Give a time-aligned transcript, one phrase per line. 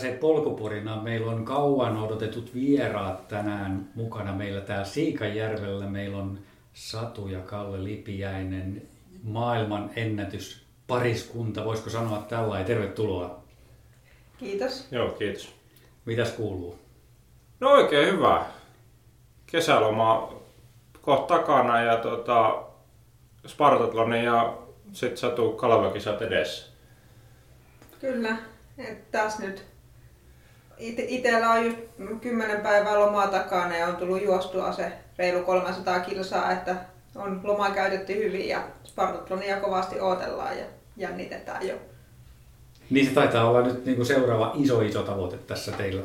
[0.00, 1.04] Tämänpäiväiseen polkuporinaan.
[1.04, 5.86] Meillä on kauan odotetut vieraat tänään mukana meillä täällä Siikajärvellä.
[5.86, 6.38] Meillä on
[6.74, 8.82] Satu ja Kalle Lipiäinen,
[9.22, 12.66] maailman ennätys pariskunta, voisiko sanoa tällainen.
[12.66, 13.42] Tervetuloa.
[14.38, 14.88] Kiitos.
[14.90, 15.54] Joo, kiitos.
[16.04, 16.78] Mitäs kuuluu?
[17.60, 18.44] No oikein hyvä.
[19.46, 20.32] Kesäloma
[21.00, 22.62] kohta takana ja tota,
[23.46, 24.58] Spartatloni ja
[24.92, 26.72] sit Satu Kalevakisat edessä.
[28.00, 28.36] Kyllä.
[28.78, 29.69] Et tässä nyt
[30.80, 31.78] ite, itellä on just
[32.20, 36.76] 10 päivää lomaa takana ja on tullut juostua se reilu 300 kilsaa, että
[37.16, 40.64] on loma käytetty hyvin ja Spartatlonia kovasti odotellaan ja
[40.96, 41.74] jännitetään jo.
[42.90, 46.02] Niin se taitaa olla nyt niin kuin seuraava iso iso tavoite tässä teillä.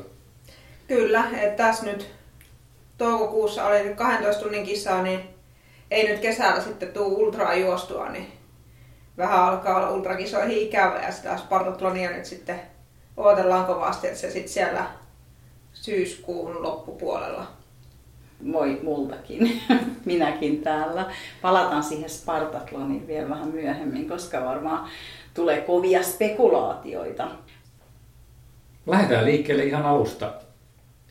[0.88, 2.10] Kyllä, että tässä nyt
[2.98, 5.20] toukokuussa oli 12 tunnin kisaa, niin
[5.92, 8.28] ei nyt kesällä sitten tuu ultraa juostua, niin
[9.18, 12.62] vähän alkaa olla ultrakisoihin ikävä ja sitä Spartatlonia nyt sitten
[13.18, 14.88] odotellaan kovasti, että se sitten siellä
[15.74, 17.48] syyskuun loppupuolella.
[18.42, 19.62] Moi multakin.
[20.06, 21.12] Minäkin täällä.
[21.42, 24.90] Palataan siihen Spartatloniin vielä vähän myöhemmin, koska varmaan
[25.34, 27.28] tulee kovia spekulaatioita.
[28.88, 30.34] Lähdetään liikkeelle ihan alusta.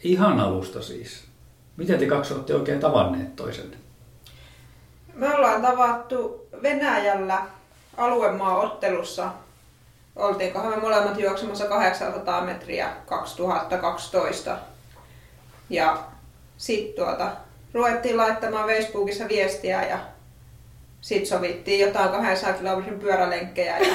[0.03, 1.25] Ihan alusta siis.
[1.77, 3.77] Miten te kaksi olette oikein tavanneet toisenne?
[5.15, 7.47] Me ollaan tavattu Venäjällä
[7.97, 9.33] aluemaa-ottelussa.
[10.17, 14.57] Oltiinkohan me molemmat juoksemassa 800 metriä 2012.
[15.71, 15.99] Ja
[16.57, 17.31] sitten tuota,
[17.75, 19.99] ruvettiin laittamaan Facebookissa viestiä ja
[21.01, 23.79] sitten sovittiin jotain 200 kilometrin pyörälenkkejä.
[23.79, 23.95] Ja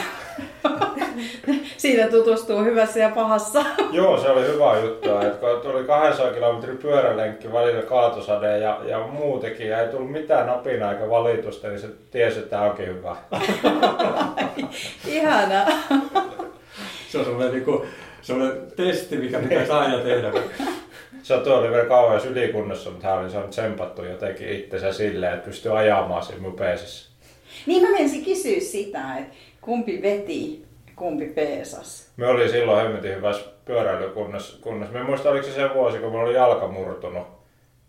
[1.78, 3.66] Siinä tutustuu hyvässä ja pahassa.
[3.92, 5.10] Joo, se oli hyvä juttu.
[5.10, 10.48] että kun tuli 200 kilometrin pyörälenkki välillä kaatosade ja, ja muutenkin ja ei tullut mitään
[10.48, 13.16] napinaa eikä valitusta, niin se tiesi, että tämä onkin hyvä.
[15.08, 15.66] Ihana.
[17.10, 17.90] Se on sellainen, niin kuin,
[18.22, 20.32] sellainen testi, mikä pitäisi aina tehdä.
[21.24, 25.72] Satu oli vielä kauhean ylikunnassa, mutta hän oli saanut tsempattua jotenkin itsensä silleen, että pystyi
[25.72, 27.10] ajamaan siinä mun peesissä.
[27.66, 32.12] Niin mä menisin kysyä sitä, että kumpi veti ja kumpi peesas.
[32.18, 34.58] Me oli silloin hemmetin hyvässä pyöräilykunnassa.
[34.62, 34.94] Kunnassa.
[34.94, 37.28] Me en muista, oliko se se vuosi, kun mulla oli jalka murtunut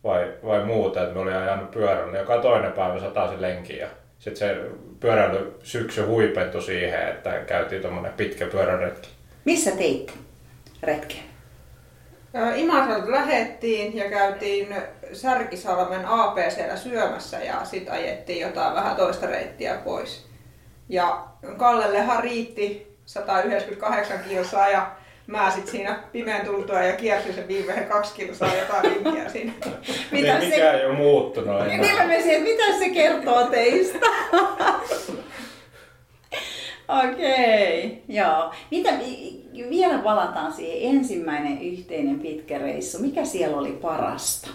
[0.04, 2.18] vai, vai muuta, että me oli ajanut pyörällä.
[2.18, 3.88] Joka toinen päivä satasi lenki ja
[4.20, 4.70] sitten se
[5.00, 9.08] pyöräily syksy huipentui siihen, että käytiin tuommoinen pitkä pyöräretki.
[9.44, 10.12] Missä teitte
[10.82, 11.18] retken?
[12.54, 14.74] Imatralta lähettiin ja käytiin
[15.12, 20.26] Särkisalmen APCllä syömässä ja sitten ajettiin jotain vähän toista reittiä pois.
[20.88, 21.24] Ja
[21.56, 24.90] Kallellehan riitti 198 kilsaa ja
[25.30, 29.52] mä sit siinä pimeän tultua ja kiersin sen viimeisen kaksi kilsaa jotain rinkiä siinä.
[30.12, 33.98] Mitä Ei se, ei ole muuttunut niin mä menisin, että mitä se kertoo teistä?
[36.88, 38.54] Okei, joo.
[38.70, 38.90] Mitä,
[39.70, 42.98] vielä palataan siihen ensimmäinen yhteinen pitkä reissu.
[42.98, 44.50] Mikä siellä oli parasta?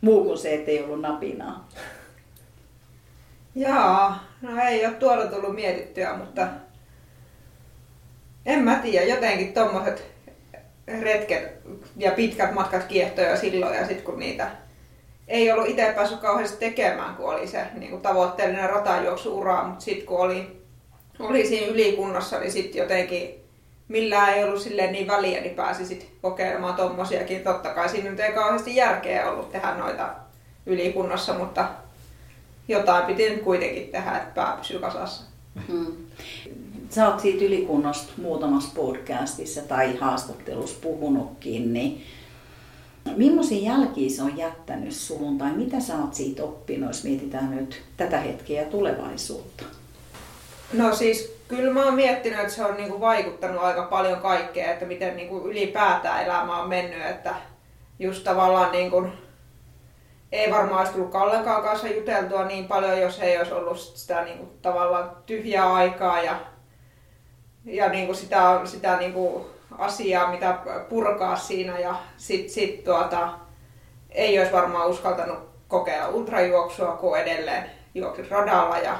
[0.00, 1.68] Muu kuin se, että ei ollut napinaa.
[3.54, 6.46] Jaa, no ei ole tuolla tullut mietittyä, mutta
[8.48, 10.04] en mä tiedä, jotenkin tommoset
[11.00, 11.52] retket
[11.96, 14.50] ja pitkät matkat kiehtoja silloin ja sitten kun niitä
[15.28, 20.06] ei ollut itse päässyt kauheasti tekemään, kun oli se niin kuin tavoitteellinen ratajuoksuura, mutta sitten
[20.06, 20.62] kun oli,
[21.18, 23.34] oli siinä ylikunnassa, niin sitten jotenkin
[23.88, 27.44] millään ei ollut silleen niin väliä, niin pääsi sitten kokeilemaan tommosiakin.
[27.44, 30.08] Totta kai siinä nyt ei kauheasti järkeä ollut tehdä noita
[30.66, 31.68] ylikunnassa, mutta
[32.68, 35.24] jotain piti nyt kuitenkin tehdä, että pää pysyy kasassa.
[35.68, 35.96] Hmm.
[36.90, 42.06] Sä oot siitä ylikunnosta muutamassa podcastissa tai haastattelussa puhunutkin, niin
[43.16, 47.82] millaisia jälkiä se on jättänyt suun tai mitä sä oot siitä oppinut, jos mietitään nyt
[47.96, 49.64] tätä hetkeä ja tulevaisuutta?
[50.72, 54.86] No siis kyllä mä oon miettinyt, että se on niinku vaikuttanut aika paljon kaikkea, että
[54.86, 57.34] miten niinku ylipäätään elämä on mennyt, että
[57.98, 59.06] just tavallaan niinku,
[60.32, 64.46] ei varmaan olisi tullut Kallenkaan kanssa juteltua niin paljon, jos ei olisi ollut sitä niinku,
[64.62, 66.40] tavallaan tyhjää aikaa ja,
[67.68, 69.46] ja niinku sitä, sitä niinku,
[69.78, 71.78] asiaa, mitä purkaa siinä.
[71.78, 73.28] Ja sit, sit tuota,
[74.10, 75.38] ei olisi varmaan uskaltanut
[75.68, 78.78] kokeilla ultrajuoksua, kun edelleen juoksit radalla.
[78.78, 78.98] Ja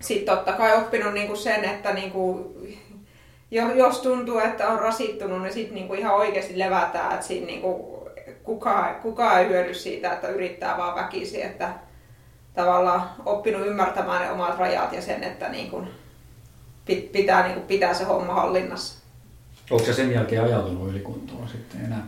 [0.00, 2.54] sitten totta kai oppinut niinku sen, että niinku,
[3.74, 8.00] jos tuntuu, että on rasittunut, niin sitten niinku ihan oikeasti levätään, että siinä niinku,
[8.42, 11.68] kukaan, kukaan ei hyödy siitä, että yrittää vaan väkisin, että
[12.54, 15.84] tavallaan oppinut ymmärtämään ne omat rajat ja sen, että niinku,
[17.12, 19.00] pitää niinku, pitää se homma hallinnassa.
[19.70, 22.06] Onko se sen jälkeen ajautunut ylikuntoon sitten enää?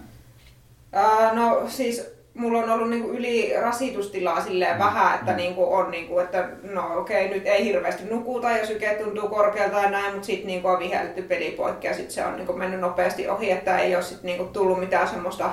[0.93, 4.79] Ää, no siis mulla on ollut niinku yli rasitustilaa silleen mm.
[4.79, 5.37] vähän, että mm.
[5.37, 9.91] niinku on niinku, että no okei, nyt ei hirveästi nukuta ja syke tuntuu korkealta ja
[9.91, 13.29] näin, mutta sitten niinku on vihelletty peli poikki ja sitten se on niinku mennyt nopeasti
[13.29, 15.51] ohi, että ei ole sit niinku tullut mitään semmoista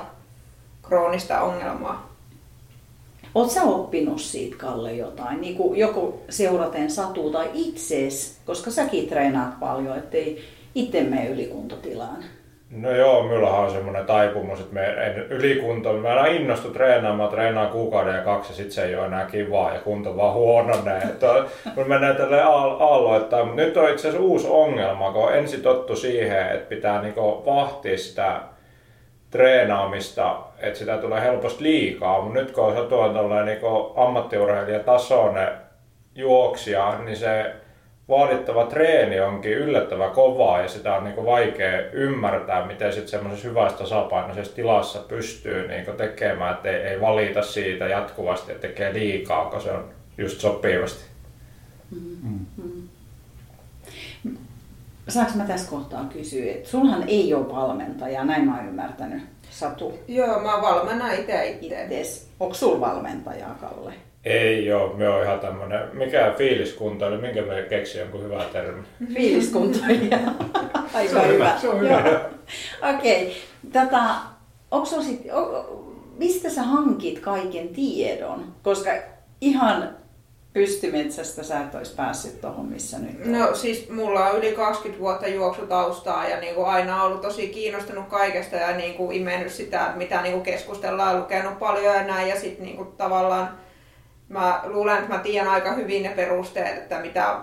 [0.88, 2.10] kroonista ongelmaa.
[3.36, 5.42] Oletko sä oppinut siitä, Kalle, jotain?
[5.42, 10.44] Niin kuin joku seuraten Satu tai itsees, koska säkin treenaat paljon, ettei
[10.76, 12.24] itse mene ylikuntotilaan.
[12.72, 17.70] No joo, minulla on semmoinen taipumus, että me en ylikunto, mä aina innostu treenaamaan, treenaan
[17.70, 21.02] kuukauden ja kaksi ja sit se ei ole enää kivaa ja kunto vaan huononee.
[21.76, 26.52] Kun menee tälle aalloittaa, mutta nyt on itse asiassa uusi ongelma, kun ensin tottu siihen,
[26.52, 28.42] että pitää niinku vahtia sitä
[29.32, 35.50] treenaamista, että sitä tulee helposti liikaa, mutta nyt kun sä tuon niinku ammattiurheilijatasoinen
[36.16, 37.54] juoksija, niin se
[38.10, 43.78] vaadittava treeni onkin yllättävän kovaa ja sitä on niin vaikea ymmärtää, miten sitten semmoisessa hyvässä
[43.78, 49.62] tasapainoisessa tilassa pystyy niin tekemään, että ei, ei valita siitä jatkuvasti, että tekee liikaa, kun
[49.62, 51.06] se on just sopivasti.
[51.92, 52.39] Mm.
[55.10, 60.00] Saanko mä tässä kohtaa kysyä, että sulhan ei ole valmentaja, näin mä oon ymmärtänyt, Satu.
[60.08, 62.28] Joo, mä valmennan itse itse.
[62.40, 63.94] Onko sul valmentajaa, Kalle?
[64.26, 68.84] Ei oo, me on ihan tämmönen, mikä eli minkä me keksi jonkun hyvä termi?
[69.14, 70.20] Fiiliskuntoilija,
[70.94, 71.58] aika se on hyvä.
[71.62, 72.22] Se on hyvä.
[72.96, 73.36] Okei, okay.
[73.72, 74.04] Tätä,
[74.72, 75.22] onko sit,
[76.18, 78.44] mistä sä hankit kaiken tiedon?
[78.64, 78.92] Koska
[79.42, 79.99] ihan
[80.60, 83.32] pystymetsästä sä et olisi päässyt tuohon, missä nyt on.
[83.32, 88.08] No siis mulla on yli 20 vuotta juoksutaustaa ja niin kuin aina ollut tosi kiinnostunut
[88.08, 92.40] kaikesta ja niin kuin imennyt sitä, mitä niin kuin keskustellaan, lukenut paljon ja näin ja
[92.40, 93.50] sitten niin kuin tavallaan
[94.30, 97.36] mä luulen, että mä tiedän aika hyvin ne perusteet, että mitä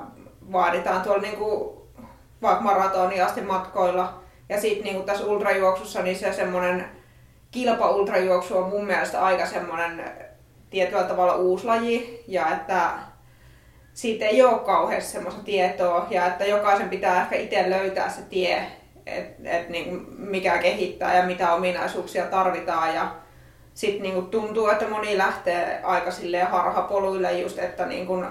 [0.52, 1.76] vaaditaan tuolla niin kuin
[2.42, 4.20] vaikka maratoni asti matkoilla.
[4.48, 6.84] Ja sitten niin tässä ultrajuoksussa, niin se semmoinen
[7.50, 10.04] kilpa-ultrajuoksu on mun mielestä aika semmoinen
[10.70, 12.24] tietyllä tavalla uusi laji.
[12.28, 12.90] Ja että
[13.94, 18.66] siitä ei ole kauheasti semmoista tietoa ja että jokaisen pitää ehkä itse löytää se tie,
[19.06, 22.94] että et niin mikä kehittää ja mitä ominaisuuksia tarvitaan.
[22.94, 23.14] Ja
[23.74, 26.10] sitten niinku tuntuu, että moni lähtee aika
[26.50, 28.24] harhapoluille just, että niinku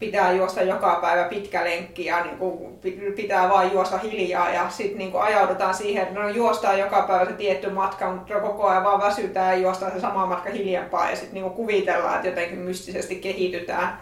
[0.00, 2.78] pitää juosta joka päivä pitkä lenkki ja niinku
[3.16, 7.32] pitää vain juosta hiljaa ja sitten niinku ajaudutaan siihen, että no juostaan joka päivä se
[7.32, 11.34] tietty matka, mutta koko ajan vaan väsytään ja juostaan se sama matka hiljempaa ja sitten
[11.34, 13.98] niinku kuvitellaan, että jotenkin mystisesti kehitytään.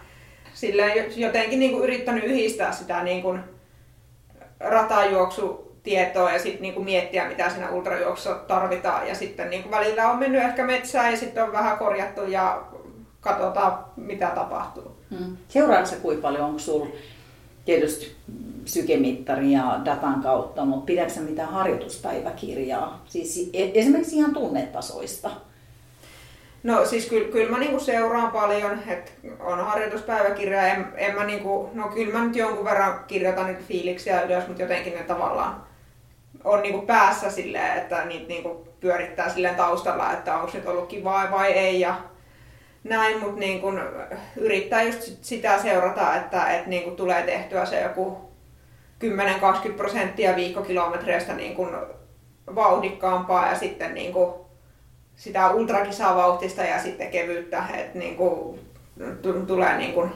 [0.54, 3.38] Silleen jotenkin niinku yrittänyt yhdistää sitä niinku
[4.60, 9.08] ratajuoksu tietoa ja sitten niinku miettiä, mitä siinä ultrajuoksussa tarvitaan.
[9.08, 12.62] Ja sitten niinku välillä on mennyt ehkä metsään ja sitten on vähän korjattu ja
[13.20, 14.97] katsotaan, mitä tapahtuu.
[15.10, 15.36] Mm.
[15.48, 16.88] Seuraatko kuinka paljon, onko sinulla
[17.64, 18.16] tietysti
[18.64, 23.04] sykemittari ja datan kautta, mutta pidätkö mitään harjoituspäiväkirjaa?
[23.06, 25.30] Siis e- esimerkiksi ihan tunnetasoista?
[26.62, 29.10] No siis kyllä, kyllä mä niinku seuraan paljon, että
[29.40, 34.22] on harjoituspäiväkirja, en, en mä niinku, no kyllä mä nyt jonkun verran kirjoitan nyt fiiliksiä
[34.22, 35.68] ylös, mutta jotenkin ne tavallaan
[36.44, 41.30] on niinku päässä silleen, että niitä niinku pyörittää silleen taustalla, että onko nyt ollut kivaa
[41.30, 42.00] vai ei ja
[42.88, 43.72] näin, mutta niinku
[44.36, 48.30] yrittää just sitä seurata, että et niinku tulee tehtyä se joku
[49.68, 51.68] 10-20 prosenttia viikkokilometreistä niinku
[52.54, 54.46] vauhdikkaampaa ja sitten niinku
[55.16, 58.58] sitä ultrakisavauhtista ja sitten kevyyttä, että niinku
[59.46, 60.08] tulee niinku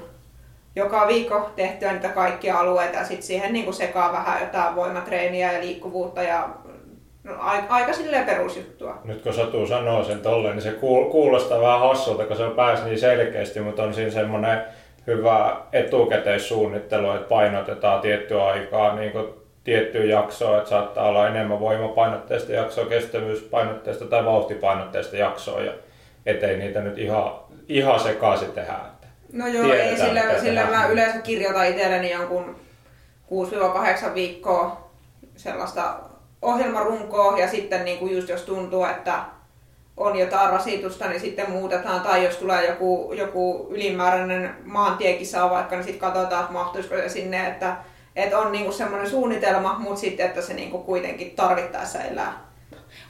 [0.76, 5.52] joka viikko tehtyä niitä kaikkia alueita ja sitten siihen niin kuin sekaa vähän jotain voimatreeniä
[5.52, 6.48] ja liikkuvuutta ja
[7.24, 7.32] no,
[7.68, 9.00] aika silleen perusjuttua.
[9.04, 10.72] Nyt kun Satu sanoo sen tolleen, niin se
[11.10, 14.62] kuulostaa vähän hassulta, kun se on pääsi niin selkeästi, mutta on siinä semmoinen
[15.06, 19.26] hyvä etukäteissuunnittelu, että painotetaan tiettyä aikaa niin kuin
[19.64, 25.72] tiettyä jaksoa, että saattaa olla enemmän voimapainotteista jaksoa, kestävyyspainotteista tai vauhtipainotteista jaksoa, ja
[26.26, 27.32] ettei niitä nyt ihan,
[27.68, 28.78] ihan sekaisin tehdä.
[29.32, 32.56] No joo, ei sillä, sillä mä yleensä kirjoitan itselleni jonkun
[34.10, 34.90] 6-8 viikkoa
[35.36, 35.94] sellaista
[36.42, 39.14] ohjelmarunkoa ja sitten niin kuin just jos tuntuu, että
[39.96, 42.00] on jotain rasitusta, niin sitten muutetaan.
[42.00, 47.46] Tai jos tulee joku, joku ylimääräinen maantiekisa vaikka, niin sitten katsotaan, että mahtuisiko se sinne,
[47.46, 47.76] että,
[48.16, 52.32] että on niin semmoinen suunnitelma, mutta sitten, että se niin kuin kuitenkin tarvittaessa elää.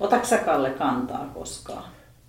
[0.01, 1.85] Otatko sä Kalle kantaa koskaan?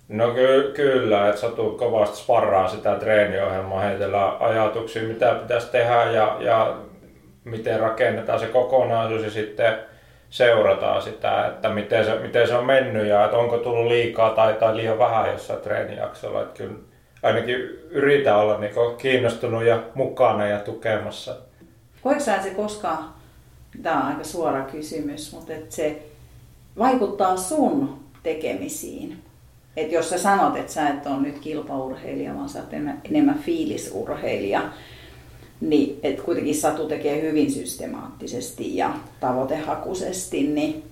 [0.08, 6.36] No ky- kyllä, että Satu kovasti sparraa sitä treeniohjelmaa, heitellä ajatuksia, mitä pitäisi tehdä ja,
[6.40, 6.76] ja
[7.44, 9.78] miten rakennetaan se kokonaisuus ja sitten
[10.34, 14.54] seurataan sitä, että miten se, miten se on mennyt ja että onko tullut liikaa tai,
[14.54, 16.42] tai liian vähän jossain treenijaksolla.
[16.42, 16.74] Että kyllä
[17.22, 17.56] ainakin
[17.90, 21.36] yritän olla niin kiinnostunut ja mukana ja tukemassa.
[22.02, 23.04] Koetko se koskaan,
[23.82, 26.02] tämä on aika suora kysymys, mutta että se
[26.78, 29.18] vaikuttaa sun tekemisiin?
[29.76, 32.74] Et jos sä sanot, että sä et ole nyt kilpaurheilija, vaan sä oot
[33.04, 34.62] enemmän fiilisurheilija,
[35.68, 38.90] niin et kuitenkin Satu tekee hyvin systemaattisesti ja
[39.20, 40.82] tavoitehakuisesti, niin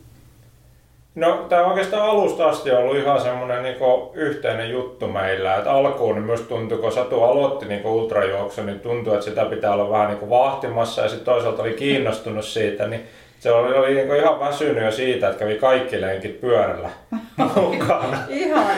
[1.14, 3.76] No tämä oikeastaan alusta asti on ollut ihan semmoinen niin
[4.14, 5.56] yhteinen juttu meillä.
[5.56, 9.72] Et alkuun niin myös tuntui, kun Satu aloitti niin ultrajuoksu, niin tuntui, että sitä pitää
[9.72, 13.06] olla vähän niin vahtimassa ja sitten toisaalta oli kiinnostunut siitä, niin
[13.42, 16.90] se oli, oli niin ihan väsynyt jo siitä, että kävi kaikki lenkit pyörällä
[17.56, 18.18] mukana.
[18.28, 18.72] Ihana.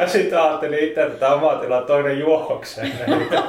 [0.00, 2.84] Ja sitten ajattelin itse, että tämä oma tila toinen juoksee.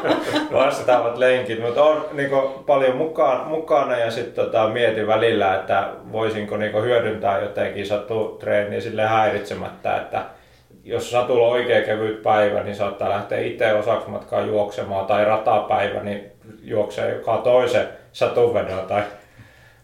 [0.54, 2.30] Vastaavat lenkit, mutta on niin
[2.66, 9.06] paljon mukana, mukana ja sitten tota, mietin välillä, että voisinko niin hyödyntää jotenkin satutreeniä sille
[9.06, 10.22] häiritsemättä, että
[10.84, 16.04] jos Satulla on oikein kevyt päivä, niin saattaa lähteä itse osaksi matkaa juoksemaan, tai ratapäivä,
[16.04, 19.04] niin juoksee joka toisen satuvedon tai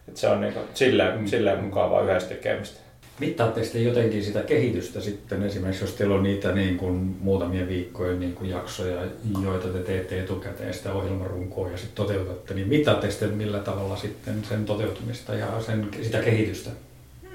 [0.08, 1.26] että se on niin kuin, silleen, mm.
[1.26, 2.80] silleen mukavaa yhdessä tekemistä.
[3.20, 8.16] Mittaatte sitten jotenkin sitä kehitystä sitten esimerkiksi, jos teillä on niitä niin kuin muutamia viikkoja
[8.16, 9.02] niin kuin jaksoja,
[9.42, 14.44] joita te teette etukäteen sitä ohjelmarunkoa ja sitten toteutatte, niin mittaatte sitten millä tavalla sitten
[14.48, 16.70] sen toteutumista ja sen, sitä kehitystä?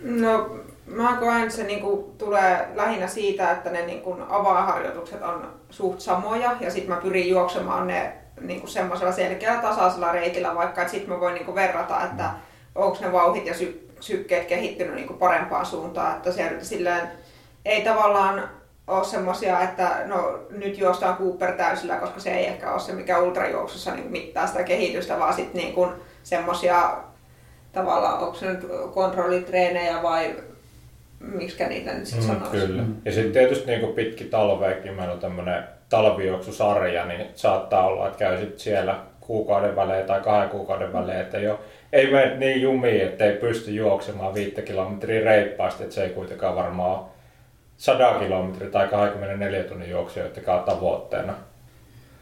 [0.03, 5.99] No mä koen, että se niinku tulee lähinnä siitä, että ne niinku avainharjoitukset on suht
[5.99, 11.19] samoja ja sitten mä pyrin juoksemaan ne niinku semmoisella selkeällä tasaisella reitillä, vaikka sitten mä
[11.19, 15.65] voin niinku verrata, että mm onko ne vauhit ja sy- sykkeet kehittynyt niin kuin parempaan
[15.65, 16.15] suuntaan.
[16.15, 17.07] Että se silleen,
[17.65, 18.49] ei tavallaan
[18.87, 23.19] ole semmoisia, että no, nyt juostaan Cooper täysillä, koska se ei ehkä ole se, mikä
[23.19, 25.89] ultrajuoksussa niin mittaa sitä kehitystä, vaan sitten niin
[26.23, 26.97] semmoisia
[27.71, 30.35] tavallaan, onko se nyt kontrollitreenejä vai
[31.19, 32.67] miksi niitä nyt sitten mm, sanoisi.
[32.67, 32.83] Kyllä.
[33.05, 38.19] Ja sitten tietysti niin kuin pitki talveekin, meillä on tämmöinen talvijuoksusarja, niin saattaa olla, että
[38.19, 41.59] käy sitten siellä kuukauden välein tai kahden kuukauden välein, että ei ole
[41.93, 46.55] ei mene niin jumiin, että ei pysty juoksemaan viittä kilometriä reippaasti, että se ei kuitenkaan
[46.55, 47.07] varmaan ole
[47.77, 51.33] 100 kilometriä tai 24 tunnin juoksijoidenkaan tavoitteena.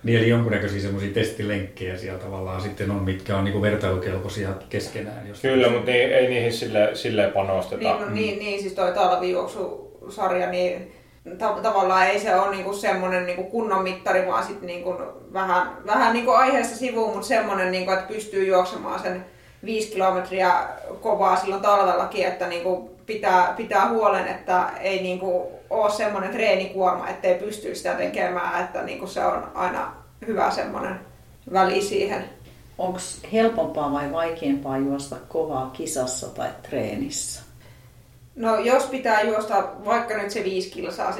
[0.03, 5.27] Niin, eli jonkunnäköisiä semmoisia testilenkkejä siellä tavallaan sitten on, mitkä on niinku vertailukelpoisia keskenään.
[5.27, 7.83] Jos Kyllä, mutta niin, ei niihin sille, silleen panosteta.
[7.83, 8.13] Niin, no, mm.
[8.13, 10.91] niin, niin, siis toi talvijuoksusarja, niin
[11.37, 14.95] ta- tavallaan ei se ole niinku semmoinen niinku kunnon mittari, vaan sitten niinku
[15.33, 19.25] vähän, vähän niinku aiheessa sivuun, mutta semmoinen, niinku, että pystyy juoksemaan sen
[19.65, 20.53] viisi kilometriä
[21.01, 26.31] kovaa silloin talvellakin, että niin kuin pitää, pitää huolen, että ei niin kuin ole semmoinen
[26.31, 29.93] treenikuorma, ettei pysty sitä tekemään, että niin kuin se on aina
[30.27, 30.99] hyvä semmoinen
[31.53, 32.29] väli siihen.
[32.77, 32.99] Onko
[33.33, 37.41] helpompaa vai vaikeampaa juosta kovaa kisassa tai treenissä?
[38.35, 41.15] No jos pitää juosta vaikka nyt se viisi kilsaa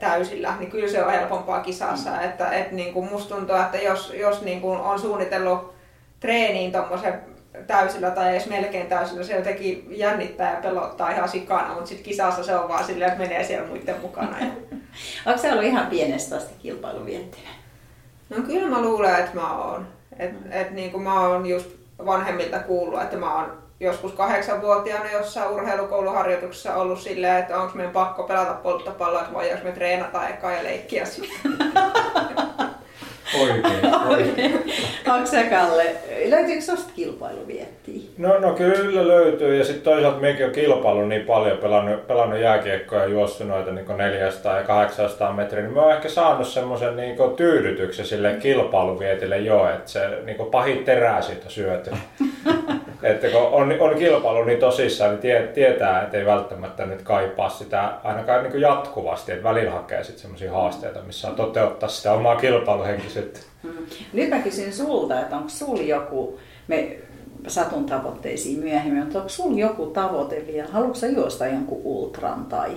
[0.00, 2.10] täysillä, niin kyllä se on helpompaa kisassa.
[2.10, 2.24] Mm.
[2.24, 5.74] Että, että niin kuin musta tuntuu, että jos, jos niin kuin on suunnitellut
[6.20, 7.33] treeniin tuommoisen
[7.66, 12.44] täysillä tai edes melkein täysillä, se jotenkin jännittää ja pelottaa ihan sikana, mutta sitten kisassa
[12.44, 14.38] se on vaan silleen, että menee siellä muiden mukana.
[14.38, 14.46] Ja...
[15.26, 17.54] Onko se ollut ihan pienestä asti kilpailuviettinen?
[18.28, 19.86] No kyllä mä luulen, että mä oon.
[20.18, 20.52] Et, mm.
[20.52, 21.66] et niin kuin mä oon just
[22.06, 28.22] vanhemmilta kuullut, että mä oon joskus kahdeksanvuotiaana jossain urheilukouluharjoituksessa ollut silleen, että onko meidän pakko
[28.22, 31.58] pelata polttopalloa, vai jos me treenataan eka ja leikkiä sitten.
[33.40, 33.94] Oikein.
[34.18, 34.64] Oikein.
[35.08, 35.84] Onko se Kalle,
[36.28, 38.02] löytyykö sinusta kilpailuviettiä?
[38.18, 42.98] No, no kyllä löytyy ja sitten toisaalta mekin on kilpailu niin paljon, pelannut, pelannut jääkiekkoa
[42.98, 47.16] ja juossut noita niin 400 ja 800 metriä, niin mä oon ehkä saanut semmoisen niin
[47.36, 51.90] tyydytyksen sille kilpailuvietille jo, että se niin pahit terää siitä syöty.
[53.02, 57.48] että kun on, on kilpailu niin tosissaan, niin tie, tietää, että ei välttämättä nyt kaipaa
[57.48, 62.36] sitä ainakaan niin jatkuvasti, että välillä hakee sitten semmoisia haasteita, missä saa toteuttaa sitä omaa
[62.36, 63.40] kilpailuhenkisyyttä.
[63.62, 63.86] Hmm.
[64.12, 66.96] Nyt mä kysyn sulta, että onko sul joku, me
[67.46, 70.68] satun tavoitteisiin myöhemmin, mutta onko sul joku tavoite vielä?
[70.72, 72.76] Haluatko sä juosta jonkun ultran tai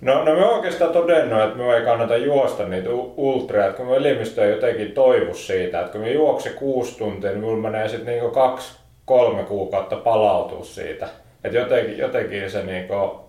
[0.00, 3.96] No, no me oikeastaan todennut, että me ei kannata juosta niitä ultreja, että kun me
[3.96, 8.06] elimistö ei jotenkin toivu siitä, että kun me juokse kuusi tuntia, niin mulla menee sitten
[8.06, 8.81] niinku kaksi
[9.12, 11.08] kolme kuukautta palautua siitä.
[11.44, 13.20] Että jotenkin, jotenkin se niinku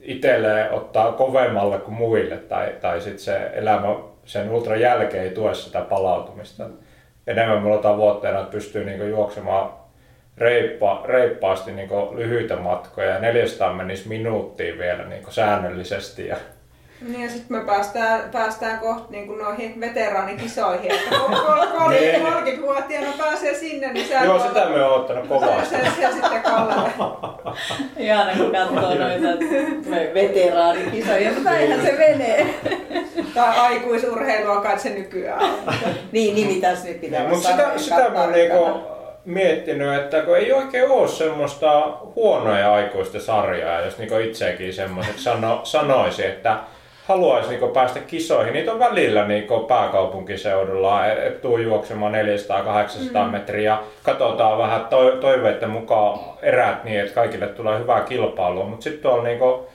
[0.00, 5.54] itselleen ottaa kovemmalle kuin muille tai, tai sitten se elämä sen ultran jälkeen ei tue
[5.54, 6.64] sitä palautumista.
[7.26, 9.70] Enemmän mulla tavoitteena, että pystyy niinku juoksemaan
[10.38, 16.36] reippa, reippaasti niinku lyhyitä matkoja ja 400 menisi minuuttiin vielä niinku säännöllisesti ja
[17.08, 21.30] Niin ja sitten me päästään, päästään kohta niin kuin noihin veteraanikisoihin, että kun
[21.82, 25.74] 30-vuotiaana pääsee sinne, niin sä Joo, sitä me oon ottanut kovasti.
[25.74, 26.90] Se, se sitten Kallelle.
[27.96, 29.28] Ihana, kun katsoo noita
[30.14, 32.54] veteraanikisoja, mutta eihän se menee.
[33.34, 35.74] Tai aikuisurheilua kai se nykyään on.
[36.12, 38.80] Niin, niin mitäs nyt pitää Mutta sitä, sitä mä niinku
[39.24, 45.60] miettinyt, että kun ei oikein ole semmoista huonoja aikuisten sarjaa, jos niinku itsekin semmoiseksi sano,
[45.64, 46.56] sanoisi, että
[47.08, 48.52] haluaisi niinku päästä kisoihin.
[48.52, 52.12] Niitä on välillä niinku pääkaupunkiseudulla, että tuu juoksemaan
[53.26, 53.78] 400-800 metriä.
[54.02, 58.64] Katsotaan vähän to, toiveiden mukaan erät niin, että kaikille tulee hyvää kilpailua.
[58.64, 59.68] Mutta sitten tuolla niinku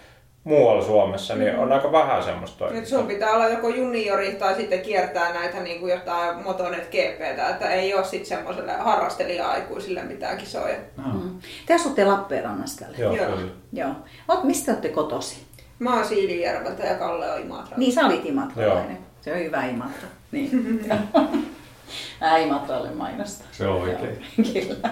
[0.43, 3.00] muualla Suomessa niin on aika vähän semmoista Nyt toimintaa.
[3.00, 7.69] sun pitää olla joko juniori tai sitten kiertää näitä niin kuin jotain Motonet GPtä, että
[7.72, 10.75] ei ole sitten semmoiselle harrastelija-aikuisille mitään kisoja.
[10.98, 11.03] No.
[11.13, 11.39] Mm.
[11.65, 13.25] Te asutte Lappeenrannassa tällä Joo, Joo.
[13.25, 13.51] kyllä.
[13.74, 13.89] Joo.
[14.27, 15.47] Oot, mistä olette kotosi?
[15.79, 17.77] Mä oon Siilijärveltä ja Kalle on Imatralta.
[17.77, 18.98] Niin, sä olit imatralainen.
[19.22, 20.07] Se on hyvä Imatra.
[20.31, 20.81] Niin.
[22.22, 23.43] Mä Imatralle mainosta.
[23.51, 24.25] Se on oikein.
[24.36, 24.89] Kyllä.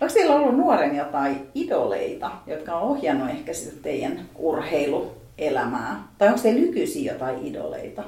[0.00, 6.02] Onko teillä ollut nuoren jotain idoleita, jotka on ohjannut ehkä sitä teidän urheiluelämää?
[6.18, 8.04] Tai onko teillä nykyisin jotain idoleita?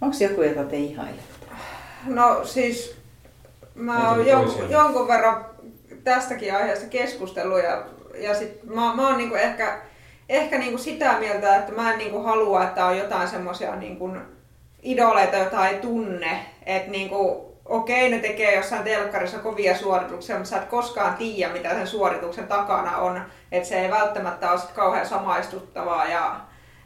[0.00, 1.46] Onko joku, jota te ihailette?
[2.06, 2.96] No siis
[3.74, 4.78] mä oon on jonkun, toisia.
[4.78, 5.44] jonkun verran
[6.04, 7.86] tästäkin aiheesta keskustellut ja,
[8.18, 9.80] ja sit mä, mä oon niinku ehkä,
[10.30, 14.10] ehkä niinku sitä mieltä, että mä en niinku halua, että on jotain semmoisia niinku
[14.82, 16.46] idoleita, joita ei tunne.
[16.66, 21.68] Että niinku, okei, ne tekee jossain telkkarissa kovia suorituksia, mutta sä et koskaan tiedä, mitä
[21.68, 23.22] sen suorituksen takana on.
[23.52, 26.40] Että se ei välttämättä ole kauhean samaistuttavaa ja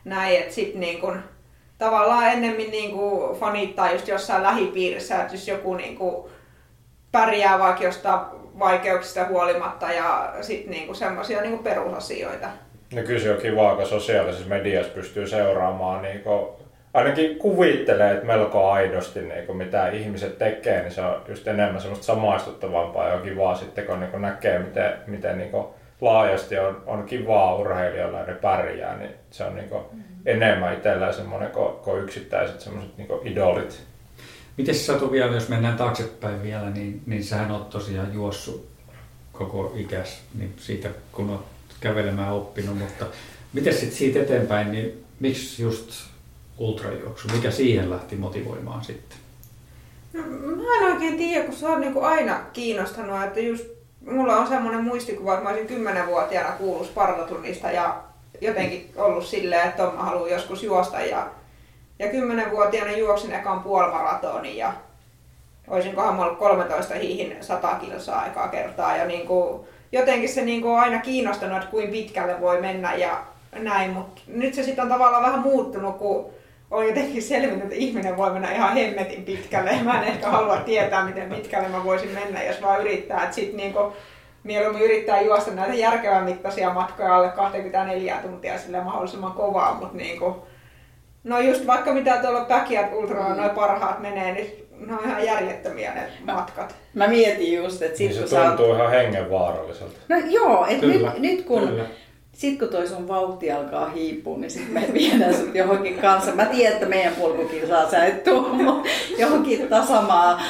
[0.05, 1.13] näin, että sit niinku,
[1.79, 6.31] tavallaan ennemmin niinku fanittaa just jossain lähipiirissä, että jos joku niinku
[7.13, 8.21] pärjää vaikka jostain
[8.59, 12.49] vaikeuksista huolimatta ja sitten niinku semmoisia niinku perusasioita.
[12.95, 16.47] No kyllä se on kiva, kun sosiaalisessa mediassa pystyy seuraamaan, niin kuin,
[16.95, 21.81] ainakin kuvittelee, että melko aidosti niin kuin, mitä ihmiset tekee, niin se on just enemmän
[21.81, 25.67] semmoista samaistuttavampaa ja kivaa sitten, kun niin kuin näkee, miten, miten niin kuin,
[26.01, 29.83] laajasti on, on kivaa urheilijoilla ja ne pärjää, niin se on niin kuin,
[30.27, 33.83] enemmän itsellä semmoinen kuin, kuin yksittäiset semmoiset niin kuin idolit.
[34.57, 38.69] Miten Satu vielä, jos mennään taaksepäin vielä, niin, niin sähän oot tosiaan juossut
[39.33, 43.07] koko ikäs, niin siitä kun oot kävelemään oppinut, mutta
[43.53, 45.91] miten sitten siitä eteenpäin, niin miksi just
[46.59, 49.19] ultrajuoksu, mikä siihen lähti motivoimaan sitten?
[50.13, 50.23] No,
[50.57, 53.65] mä en oikein tiedä, kun se on niinku aina kiinnostanut, että just
[54.11, 58.03] mulla on semmoinen muistikuva, että mä olisin kymmenenvuotiaana kuullut Spartatunnista ja
[58.41, 61.31] jotenkin ollut silleen, että mä haluan joskus juosta ja,
[61.99, 64.73] ja kymmenenvuotiaana juoksin ekan puolimaratonin ja
[65.69, 70.81] olisinkohan mä ollut 13 hiihin 100 kilsaa ekaa kertaa ja niinku, jotenkin se niinku on
[70.81, 75.23] aina kiinnostanut, että kuinka pitkälle voi mennä ja näin, mutta nyt se sitten on tavallaan
[75.23, 76.31] vähän muuttunut, kun
[76.71, 79.71] on jotenkin selvinnyt, että ihminen voi mennä ihan hemmetin pitkälle.
[79.85, 83.23] Mä en ehkä halua tietää, miten pitkälle mä voisin mennä, jos vaan yrittää.
[83.23, 83.93] Että sit niinku,
[84.45, 90.47] mieluummin yrittää juosta näitä järkevän mittaisia matkoja alle 24 tuntia sille mahdollisimman kovaa, mutta niinku,
[91.25, 93.37] no just vaikka mitä tuolla Backyard Ultra Mm.
[93.37, 96.75] noin parhaat menee, niin ne on ihan järjettömiä ne matkat.
[96.95, 98.57] Mä mietin just, että sit Niin se kun sä oot...
[98.57, 99.99] tuntuu ihan hengenvaaralliselta.
[100.09, 101.69] No joo, että nyt, nyt kun...
[101.69, 101.85] kyllä.
[102.33, 106.33] Sitten kun toi sun vauhti alkaa hiipua, niin sitten me viedään sut johonkin kanssa.
[106.33, 108.47] Mä tiedän, että meidän polkukilsaa sä et tuu
[109.19, 110.43] johonkin tasamaa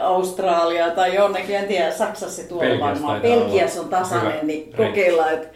[0.00, 3.20] Australia tai jonnekin, en tiedä, Saksassa se tuolla varmaan.
[3.20, 5.48] Belgiassa on tasainen, hyvä niin kokeillaan, että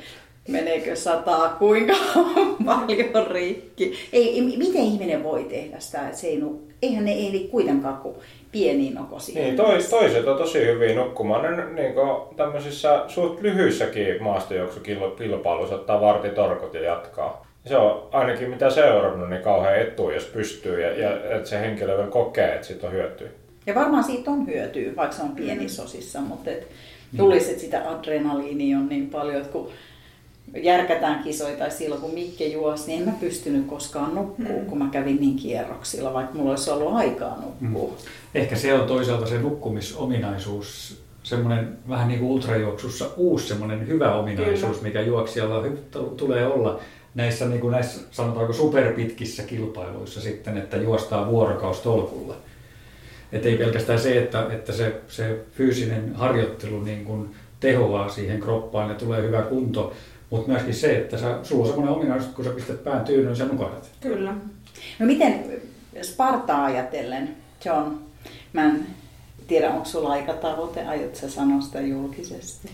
[0.49, 1.95] meneekö sataa, kuinka
[2.67, 3.95] paljon rikki.
[4.13, 7.97] Ei, ei, miten ihminen voi tehdä sitä, että se ei nu, eihän ne ehdi kuitenkaan
[7.97, 8.17] kuin
[8.53, 9.39] pieniin nokoisiin.
[9.39, 11.43] Niin, tois, toiset on tosi hyviä nukkumaan.
[11.43, 17.47] Ne niin kuin, tämmöisissä suht lyhyissäkin maastojuoksukilpailuissa ottaa vartitorkot ja jatkaa.
[17.67, 21.97] Se on ainakin mitä seurannut, niin kauhean etu, jos pystyy ja, ja että se henkilö
[21.97, 23.29] vielä kokee, että siitä on hyötyä.
[23.67, 26.67] Ja varmaan siitä on hyötyä, vaikka se on pienissä osissa, mutta et
[27.17, 29.71] tulisi, että sitä adrenaliinia on niin paljon, että kun
[30.63, 34.89] järkätään kisoja tai silloin kun Mikke juosi, niin en mä pystynyt koskaan nukkuu, kun mä
[34.93, 37.97] kävin niin kierroksilla, vaikka mulla olisi ollut aikaa nukkua.
[38.35, 44.83] Ehkä se on toisaalta se nukkumisominaisuus, semmoinen vähän niin kuin ultrajuoksussa uusi semmoinen hyvä ominaisuus,
[44.83, 45.65] mikä juoksijalla
[46.17, 46.81] tulee olla
[47.15, 52.37] näissä, niin kuin näissä sanotaanko superpitkissä kilpailuissa sitten, että juostaa vuorokaustolkulla.
[53.33, 58.89] Että ei pelkästään se, että, että se, se fyysinen harjoittelu niin kuin tehoaa siihen kroppaan
[58.89, 59.93] ja tulee hyvä kunto,
[60.31, 63.27] mutta myöskin se, että sä, sulla on semmoinen ominaisuus, että kun sä pistät pään tyynyyn,
[63.27, 63.91] niin sä nukahdat.
[64.01, 64.35] Kyllä.
[64.99, 65.45] No miten
[66.03, 67.95] Spartaa ajatellen, John,
[68.53, 68.87] mä en
[69.47, 72.71] tiedä, onko sulla aikatavoite, aiot sä sanoa sitä julkisesti?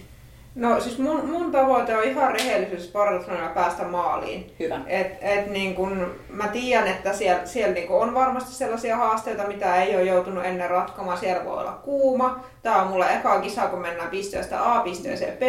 [0.54, 4.52] No siis mun, mun tavoite on ihan rehellisyys parduksena päästä maaliin.
[4.60, 4.80] Hyvä.
[4.86, 9.82] Et, et niin kun, mä tiedän, että siellä, siellä niin on varmasti sellaisia haasteita, mitä
[9.82, 11.18] ei ole joutunut ennen ratkomaan.
[11.18, 12.44] Siellä voi olla kuuma.
[12.62, 15.42] Tämä on mulla eka kisa, kun mennään pisteestä A pisteeseen B.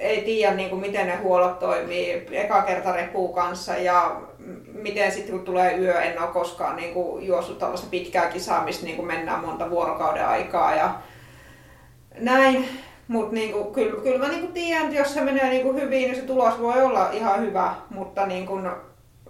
[0.00, 4.20] Ei tiedä, niin kuin, miten ne huollot toimii eka kerta repuu kanssa ja
[4.72, 8.84] miten sitten kun tulee yö, en ole koskaan niin kuin, juossut tällaista pitkää kisaa, missä
[8.84, 10.94] niin kuin mennään monta vuorokauden aikaa ja
[12.18, 12.68] näin.
[13.08, 16.22] Mutta niinku, kyllä, kyllä mä niinku tiedän, että jos se menee niinku hyvin, niin se
[16.22, 18.60] tulos voi olla ihan hyvä, mutta niinku,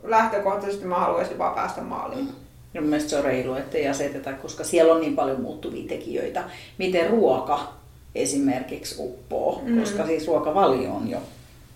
[0.02, 2.28] lähtökohtaisesti mä haluaisin vaan päästä maaliin.
[2.74, 6.44] Ja mun se on reilu, ettei aseteta, koska siellä on niin paljon muuttuvia tekijöitä.
[6.78, 7.79] Miten ruoka
[8.14, 9.80] esimerkiksi uppoo, mm.
[9.80, 11.18] koska siis ruokavalio on jo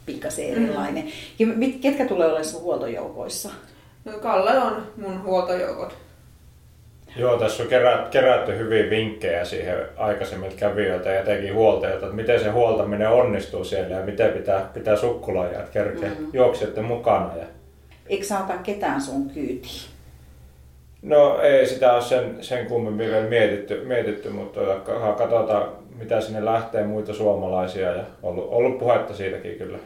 [0.06, 1.08] pikkasen erilainen.
[1.38, 3.50] Ja mit- ketkä tulee olemaan sun huoltojoukoissa?
[4.04, 5.96] No, Kalle on mun huoltojoukot.
[7.16, 12.40] Joo, tässä on kerä, kerätty hyviä vinkkejä siihen aikaisemmilta kävijöiltä ja etenkin huoltajilta, että miten
[12.40, 16.30] se huoltaminen onnistuu siellä ja miten pitää, pitää sukkulajia, että kerkeä mm-hmm.
[16.32, 17.36] juoksijoiden mukana.
[17.36, 17.44] Ja...
[18.06, 19.80] Eikö saata ketään sun kyytiin?
[21.02, 24.60] No ei sitä ole sen, sen kummemmin vielä mietitty, mietitty mutta
[25.18, 29.78] katsotaan mitä sinne lähtee muita suomalaisia ja ollut, ollut puhetta siitäkin kyllä.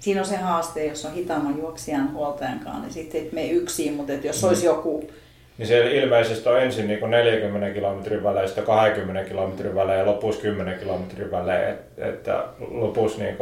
[0.00, 3.94] Siinä on se haaste, jos on hitaamman juoksijan huoltajan kanssa, niin sitten et mene yksin,
[3.94, 5.10] mutta et jos olisi joku
[5.58, 10.42] niin siellä ilmeisesti on ensin niin 40 kilometrin välein, sitten 20 kilometrin välein ja lopussa
[10.42, 11.74] 10 kilometrin välein.
[11.98, 13.36] Että lopussa niin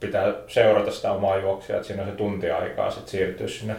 [0.00, 3.74] pitää seurata sitä omaa juoksia, että siinä on se tunti aikaa sitten siirtyä sinne.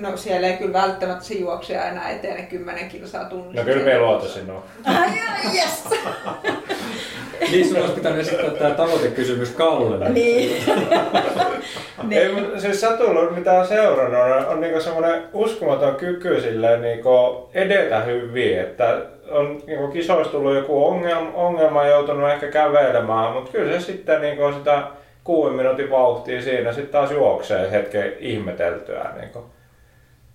[0.00, 1.34] No siellä ei kyllä välttämättä se
[1.74, 3.60] enää etene 10 kilsaa tunnissa.
[3.60, 4.62] No kyllä me luotaisin on.
[4.84, 5.10] Ai,
[5.54, 5.84] yes.
[7.40, 10.08] niin, sun olisi pitänyt esittää tämä tavoitekysymys Kallelle.
[10.08, 10.62] Niin.
[12.08, 12.22] niin.
[12.22, 17.48] Ei, mutta siis Satulla, mitä on seurannut, on, on niinku semmoinen uskomaton kyky silleen niinku
[17.54, 18.98] edetä hyvin, että
[19.30, 24.52] on niinku kisoissa tullut joku ongelma, ongelma joutunut ehkä kävelemään, mutta kyllä se sitten niinku
[24.52, 24.82] sitä
[25.24, 29.10] kuuden minuutin vauhtia siinä sitten taas juoksee hetken ihmeteltyä.
[29.20, 29.44] Niinku.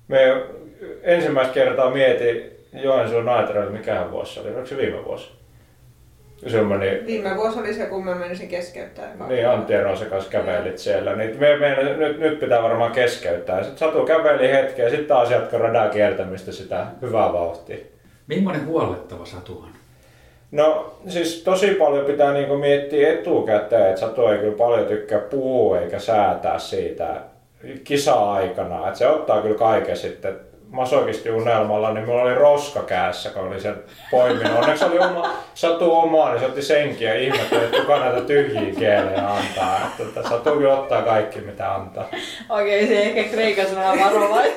[0.08, 0.44] Me
[1.04, 5.32] ensimmäistä kertaa mietin Joensuun Naitarille, mikä vuosi se oli, oliko se viime vuosi?
[6.48, 7.06] Semmoinen...
[7.06, 9.12] Viime vuosi oli se, kun mä menisin keskeyttää.
[9.28, 11.16] Niin, Antti Erosen kanssa kävelit siellä.
[11.16, 13.64] Niin me, me, nyt, nyt pitää varmaan keskeyttää.
[13.64, 17.78] Sitten Satu käveli hetken ja sitten taas jatkoi radan kiertämistä sitä hyvää vauhtia.
[18.28, 19.70] Millainen huolettava Satu on?
[20.52, 25.80] No siis tosi paljon pitää niinku miettiä etukäteen, että Satu ei kyllä paljon tykkää puhua
[25.80, 27.22] eikä säätää siitä
[27.84, 28.88] kisa-aikana.
[28.88, 30.36] Että se ottaa kyllä kaiken sitten
[30.70, 33.76] masokisti unelmalla, niin mulla oli roska käässä, kun oli sen
[34.12, 34.58] poiminut.
[34.58, 38.76] Onneksi oli oma, satu omaa, niin se otti senkin ja ihmetteli, että kuka näitä tyhjiä
[38.76, 39.80] kielejä antaa.
[39.86, 42.06] Että, että satu kyllä ottaa kaikki, mitä antaa.
[42.50, 44.54] Okei, okay, se ehkä kreikassa vähän varovainen.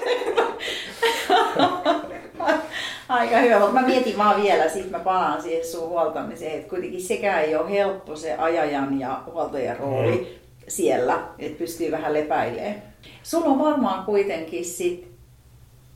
[3.09, 7.03] Aika hyvä, mutta mä mietin vaan vielä, sitten mä palaan siihen sun huoltamiseen, että kuitenkin
[7.03, 10.27] sekään ei ole helppo se ajajan ja huoltajan rooli mm.
[10.69, 12.83] siellä, että pystyy vähän lepäilemään.
[13.23, 15.09] Sulla on varmaan kuitenkin sit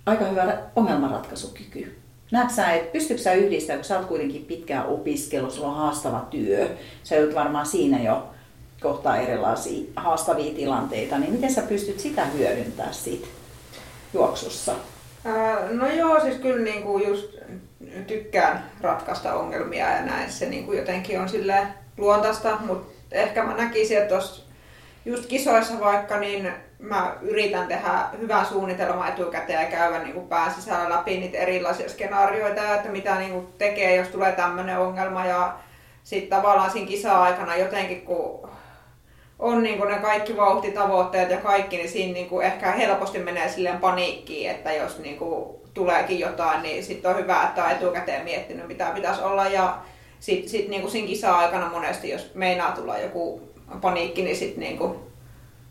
[0.07, 1.99] aika hyvä ongelmanratkaisukyky.
[2.31, 6.27] Näetkö sä, että pystytkö sä yhdistämään, kun sä oot kuitenkin pitkään opiskelu, sulla on haastava
[6.31, 8.31] työ, sä joudut varmaan siinä jo
[8.81, 13.27] kohtaa erilaisia haastavia tilanteita, niin miten sä pystyt sitä hyödyntämään siitä
[14.15, 14.75] juoksussa?
[15.71, 17.35] no joo, siis kyllä niin kuin just
[18.07, 21.67] tykkään ratkaista ongelmia ja näin se niin kuin jotenkin on sille
[21.99, 24.15] luontaista, mutta ehkä mä näkisin, että
[25.05, 30.55] just kisoissa vaikka, niin mä yritän tehdä hyvän suunnitelman etukäteen ja käydä niin kuin pään
[30.55, 35.27] sisällä läpi niitä erilaisia skenaarioita, että mitä niin kuin tekee, jos tulee tämmöinen ongelma.
[35.27, 35.55] Ja
[36.05, 38.51] sitten tavallaan siinä kisa-aikana jotenkin, kun
[39.39, 43.49] on niin kuin ne kaikki vauhtitavoitteet ja kaikki, niin siinä niin kuin ehkä helposti menee
[43.49, 48.25] silleen paniikkiin, että jos niin kuin tuleekin jotain, niin sitten on hyvä, että on etukäteen
[48.25, 49.47] miettinyt, mitä pitäisi olla.
[49.47, 49.79] Ja
[50.21, 53.41] sitten sit niin kuin siinä kisa-aikana monesti, jos meinaa tulla joku
[53.81, 55.12] paniikki, niin sitten niin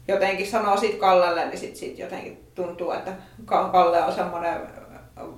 [0.07, 3.11] jotenkin sanoo sit Kallelle, niin sit, sit jotenkin tuntuu, että
[3.45, 4.61] Kalle on semmoinen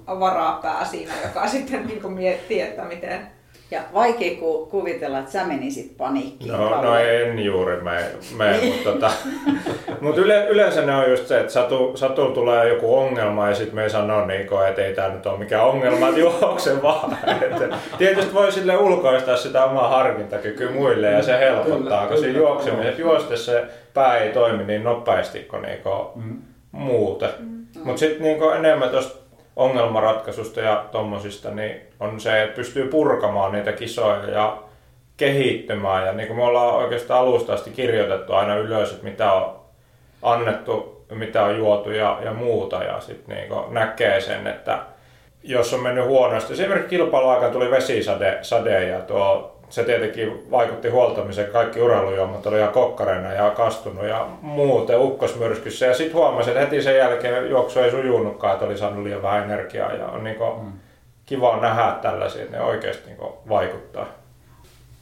[0.08, 3.28] varapää siinä, joka sitten niin miettii, että miten,
[3.74, 6.52] ja vaikea ku, kuvitella, että sä menisit paniikkiin.
[6.52, 8.06] No, no en juuri me,
[8.38, 8.74] me niin.
[8.74, 9.12] mutta tota,
[10.02, 13.76] mut yle, yleensä ne on just se, että satu, satu tulee joku ongelma ja sitten
[13.76, 17.18] me ei sano niin kuin, että ei tämä nyt ole mikään ongelma, että juokse vaan.
[17.42, 23.02] Et, tietysti voi sille ulkoistaa sitä omaa harkintakykyä muille ja se helpottaa, koska siinä juoksemisessa
[23.02, 26.42] juostessa se pää ei toimi niin nopeasti kuin, niin kuin mm.
[26.72, 27.30] muuten.
[27.40, 27.66] Mm.
[27.84, 29.23] Mutta sitten niin enemmän tuosta
[29.56, 34.64] ongelmanratkaisusta ja tommosista, niin on se, että pystyy purkamaan niitä kisoja ja
[35.18, 36.06] kehittymään.
[36.06, 39.56] Ja niin kuin me ollaan oikeastaan alusta asti kirjoitettu aina ylös, että mitä on
[40.22, 42.84] annettu, mitä on juotu ja, ja muuta.
[42.84, 44.80] Ja sitten niin näkee sen, että
[45.44, 46.54] jos on mennyt huonosti.
[46.54, 51.52] Esimerkiksi kilpailuaika tuli vesisade sade ja tuo se tietenkin vaikutti huoltamiseen.
[51.52, 55.86] Kaikki urheilujuomat oli ihan kokkareina ja kastunut ja muuten ukkosmyrskyssä.
[55.86, 59.44] Ja sitten huomasin, että heti sen jälkeen juoksu ei sujunutkaan, että oli saanut liian vähän
[59.44, 59.94] energiaa.
[59.94, 60.72] Ja on niin mm.
[61.26, 63.18] kiva nähdä tällaisia, ne oikeasti niin
[63.50, 64.08] vaikuttaa.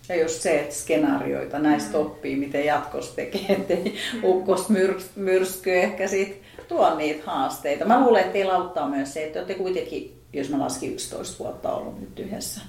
[0.09, 2.05] Ja just se, että skenaarioita näistä mm.
[2.05, 7.85] oppii, miten jatkossa tekee, ettei ukkosmyrsky ehkä sit tuo niitä haasteita.
[7.85, 11.73] Mä luulen, että teillä auttaa myös se, että olette kuitenkin, jos mä laskin 11 vuotta
[11.73, 12.61] ollut nyt yhdessä,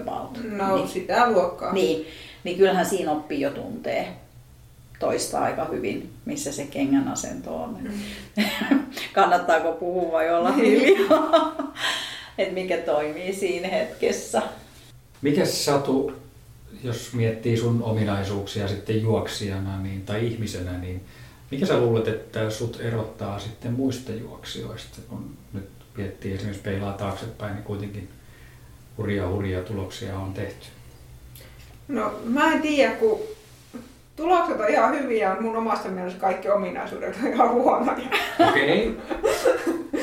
[0.00, 0.38] about.
[0.50, 1.72] No niin, sitä luokkaa.
[1.72, 2.06] Niin,
[2.44, 4.16] niin kyllähän siinä oppii jo tuntee
[5.02, 7.78] toista aika hyvin, missä se kengän asento on.
[7.82, 7.92] Mm.
[9.14, 11.56] Kannattaako puhua vai olla hiljaa,
[12.38, 14.42] että mikä toimii siinä hetkessä.
[15.22, 16.12] Mikä Satu,
[16.84, 21.00] jos miettii sun ominaisuuksia sitten juoksijana niin, tai ihmisenä, niin
[21.50, 27.54] mikä sä luulet, että sut erottaa sitten muista juoksijoista, kun nyt miettii esimerkiksi peilaa taaksepäin,
[27.54, 28.08] niin kuitenkin
[28.98, 30.66] hurjaa hurjaa tuloksia on tehty?
[31.88, 33.20] No mä en tiedä, kun
[34.16, 38.08] tulokset on ihan hyviä, mutta mun omasta mielestä kaikki ominaisuudet on ihan huonoja.
[38.48, 38.88] Okei.
[38.88, 40.02] Okay.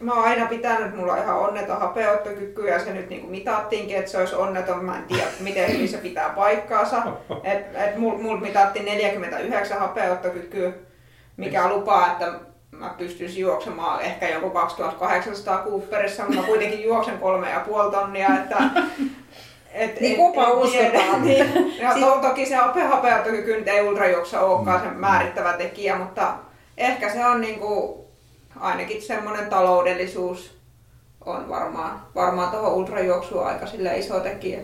[0.00, 3.96] mä oon aina pitänyt, mulla on ihan onneton hapeuttokyky ja se nyt niin kuin mitattiinkin,
[3.96, 4.84] että se olisi onneton.
[4.84, 7.02] Mä en tiedä, miten hyvin se pitää paikkaansa.
[7.44, 10.72] Et, et mulla mul mitattiin 49 hapeuttokykyä,
[11.36, 12.32] mikä lupaa, että
[12.78, 18.28] mä pystyisin juoksemaan ehkä joku 2800 Cooperissa, mutta mä kuitenkin juoksen kolme ja puoli tonnia,
[18.36, 18.58] että
[19.72, 21.22] et, niin kupa uskotaan.
[21.24, 21.76] Niin.
[21.78, 26.34] Ja to, toki se hapeuttokyky nyt ei ultrajuoksa olekaan se määrittävä tekijä, mutta
[26.76, 28.04] ehkä se on niinku,
[28.60, 30.56] ainakin semmoinen taloudellisuus
[31.26, 34.60] on varmaan, varmaan tuohon ultrajuoksuun aika sille iso tekijä.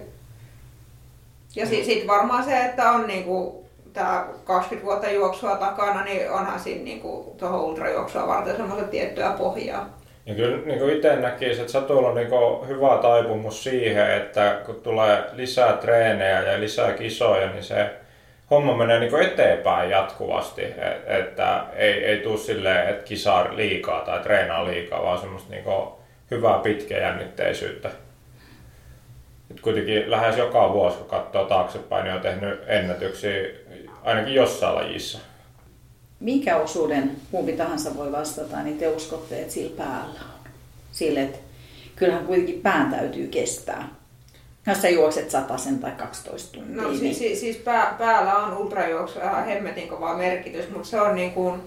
[1.57, 3.62] Ja sitten sit varmaan se, että on niinku
[3.93, 9.99] tämä 20 vuotta juoksua takana, niin onhan siinä niinku tuohon ultrajuoksua varten semmoista tiettyä pohjaa.
[10.27, 15.25] Ja kyllä niin itse näkisin, että Satulla on niin hyvä taipumus siihen, että kun tulee
[15.33, 17.91] lisää treenejä ja lisää kisoja, niin se
[18.51, 20.63] homma menee niin eteenpäin jatkuvasti.
[21.07, 25.65] Että ei, ei tule silleen, että kisaa liikaa tai treenaa liikaa, vaan semmoista niin
[26.31, 27.91] hyvää pitkäjännitteisyyttä.
[29.49, 33.49] Nyt kuitenkin lähes joka vuosi, kun katsoo taaksepäin, niin on tehnyt ennätyksiä
[34.05, 35.19] ainakin jossain lajissa.
[36.21, 40.51] Minkä osuuden kumpi tahansa voi vastata, niin te uskotte, että sillä päällä on?
[40.93, 41.39] Sille, että
[41.97, 43.89] kyllähän kuitenkin pään täytyy kestää.
[44.67, 46.83] Jos sä juokset sen tai 12 tuntia.
[46.83, 47.15] No niin...
[47.15, 51.61] siis, siis pää, päällä on ultrajuoksu ihan hemmetin kova merkitys, mutta se on niin kuin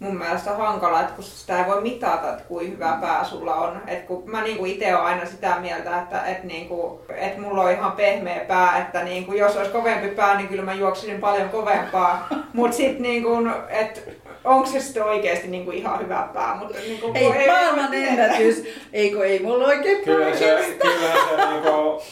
[0.00, 3.80] mun mielestä hankala, että kun sitä ei voi mitata, että kuinka hyvä pää sulla on.
[3.86, 7.72] Et kun mä niinku itse olen aina sitä mieltä, että et niinku, et mulla on
[7.72, 12.28] ihan pehmeä pää, että niinku, jos olisi kovempi pää, niin kyllä mä juoksisin paljon kovempaa.
[12.52, 13.28] Mutta sitten niinku,
[13.68, 14.00] että
[14.44, 16.54] onko se sitten oikeasti niinku ihan hyvä pää.
[16.54, 18.64] Mutta niinku, ei, ei maailman ennätys.
[18.92, 22.02] Eikö ei mulla oikein kyllä se, kyllä se niinku,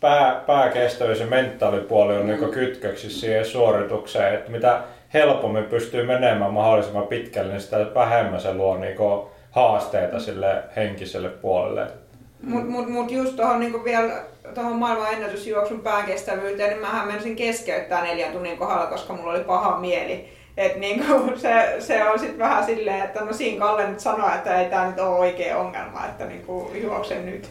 [0.00, 4.80] pää, pääkestävyys ja mentaalipuoli on niinku kytköksissä siihen suoritukseen, että mitä
[5.14, 11.86] helpommin pystyy menemään mahdollisimman pitkälle, niin sitä vähemmän se luo niinku haasteita sille henkiselle puolelle.
[12.42, 14.12] Mutta mut, mut just tuohon niinku vielä
[14.54, 19.78] tuohon maailman ennätysjuoksun päänkestävyyteen, niin mähän menisin keskeyttää neljän tunnin kohdalla, koska mulla oli paha
[19.78, 20.28] mieli.
[20.56, 21.04] Et niinku
[21.36, 24.86] se, se on sitten vähän silleen, että no siinä Kalle nyt sanoo, että ei tämä
[24.86, 27.50] nyt ole oikea ongelma, että niinku juoksen nyt.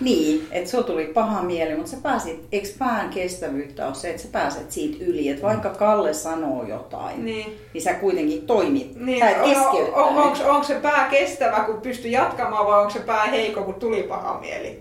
[0.00, 4.22] Niin, että sulla tuli paha mieli, mutta sä pääsit, eikö pään kestävyyttä ole se, että
[4.22, 9.24] sä pääset siitä yli, että vaikka Kalle sanoo jotain, niin, niin sä kuitenkin toimit, niin,
[9.24, 13.26] on, on, on, onko, onko se pää kestävä, kun pystyy jatkamaan, vai onko se pää
[13.26, 14.80] heikko, kun tuli paha mieli?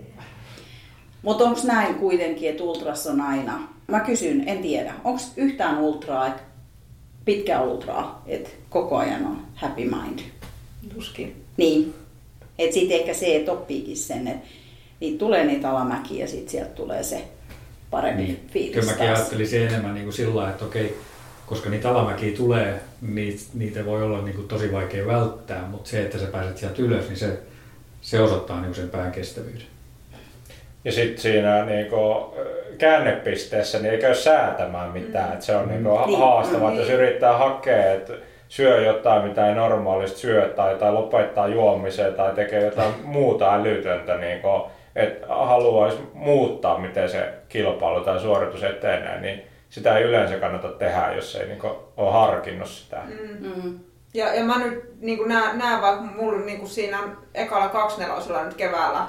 [1.22, 3.68] Mutta onko näin kuitenkin, että ultrassa on aina?
[3.88, 6.42] Mä kysyn, en tiedä, onko yhtään ultraa, että
[7.26, 10.20] pitkä ultraa, että koko ajan on happy mind?
[10.94, 11.46] Tuskin.
[11.58, 11.94] Niin,
[12.60, 14.48] että sitten ehkä se, että oppiikin sen, että
[15.00, 17.24] niin tulee niitä alamäkiä ja sitten sieltä tulee se
[17.92, 18.48] parempi niin.
[18.52, 20.98] fiilis Kyllä mäkin ajattelisin enemmän niin kuin sillä että okei,
[21.46, 26.02] koska niitä alamäkiä tulee, niin niitä voi olla niin kuin tosi vaikea välttää, mutta se,
[26.02, 27.40] että sä pääset sieltä ylös, niin se,
[28.02, 29.68] se osoittaa niin sen pään kestävyyden.
[30.86, 32.26] Ja sitten siinä niin kuin,
[32.78, 35.30] käännepisteessä niin ei käy säätämään mitään.
[35.30, 35.34] Mm.
[35.34, 36.20] Et se on niin kuin, niin.
[36.20, 36.80] haastavaa, niin.
[36.80, 38.14] jos yrittää hakea, että
[38.50, 44.18] syö jotain, mitä ei normaalisti syö, tai, tai lopettaa juomiseen, tai tekee jotain muuta älytöntä,
[44.18, 44.62] niin kuin,
[44.96, 51.12] että haluaisi muuttaa, miten se kilpailu tai suoritus etenee, niin sitä ei yleensä kannata tehdä,
[51.16, 51.62] jos ei niin
[51.98, 53.02] ole harkinnut sitä.
[53.40, 53.80] Mm.
[54.14, 57.00] Ja, ja mä nyt niin näen, näen vaikka mulla niin siinä
[57.34, 59.08] ekalla kaksnelosella nyt keväällä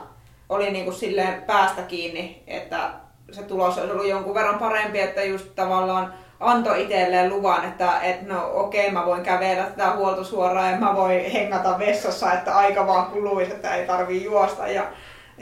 [0.49, 2.91] oli niin silleen päästä kiinni, että
[3.33, 8.23] se tulos olisi ollut jonkun verran parempi, että just tavallaan antoi itselleen luvan, että et
[8.23, 12.87] no okei, okay, mä voin kävellä tätä huoltosuoraan ja mä voin hengata vessassa, että aika
[12.87, 14.69] vaan kuluisi, että ei tarvii juosta.
[14.69, 14.83] Ja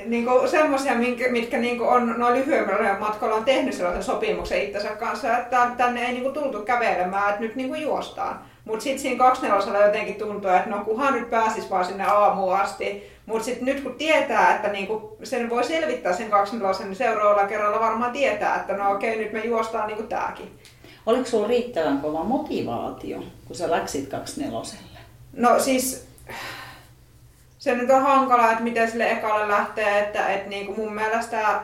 [0.05, 0.93] niinku semmoisia,
[1.31, 6.13] mitkä niinku on noin lyhyemmällä matkalla on tehnyt sellaisen sopimuksen itsensä kanssa, että tänne ei
[6.13, 8.41] niinku tultu kävelemään, että nyt niinku juostaan.
[8.65, 13.19] Mutta sitten siinä 24 jotenkin tuntuu, että no kunhan nyt pääsis vaan sinne aamuun asti.
[13.27, 17.81] Mutta sitten nyt kun tietää, että niinku sen voi selvittää sen 24, niin seuraavalla kerralla
[17.81, 20.59] varmaan tietää, että no okei, nyt me juostaan niinku tääkin.
[21.07, 24.81] Oliko sulla riittävän kova motivaatio, kun sä läksit 24?
[25.33, 26.08] No siis
[27.59, 31.61] se nyt on hankala, että miten sille ekalle lähtee, että, että niin kuin mun mielestä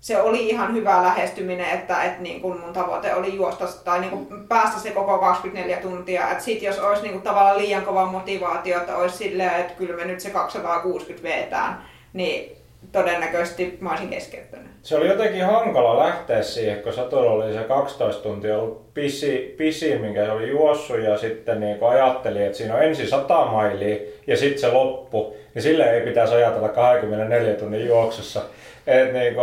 [0.00, 4.10] se oli ihan hyvä lähestyminen, että, että niin kuin mun tavoite oli juosta tai niin
[4.10, 6.30] kuin päästä se koko 24 tuntia.
[6.30, 9.96] Että sit jos olisi niin kuin tavallaan liian kova motivaatio, että olisi silleen, että kyllä
[9.96, 12.56] me nyt se 260 vetään, niin
[12.96, 14.66] todennäköisesti mä olisin keskeyttänyt.
[14.82, 19.98] Se oli jotenkin hankala lähteä siihen, kun Satolla oli se 12 tuntia ollut pisi, pisi
[19.98, 24.58] minkä oli juossut ja sitten niin ajatteli, että siinä on ensin 100 mailia ja sitten
[24.60, 28.42] se loppu, niin sille ei pitäisi ajatella 24 tunnin juoksussa.
[28.86, 29.34] Että niin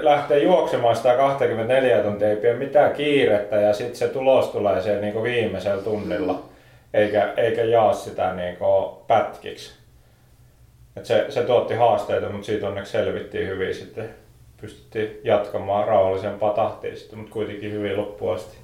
[0.00, 5.00] lähtee juoksemaan sitä 24 tuntia, ei pidä mitään kiirettä ja sitten se tulos tulee siellä
[5.00, 6.42] niin viimeisellä tunnilla,
[6.94, 8.56] eikä, eikä jaa sitä niin
[9.06, 9.77] pätkiksi.
[10.98, 14.10] Et se, se tuotti haasteita, mutta siitä onneksi selvittiin hyvin sitten.
[14.60, 18.56] Pystyttiin jatkamaan rauhallisempaa tahtia sitten, mutta kuitenkin hyvin loppuun asti.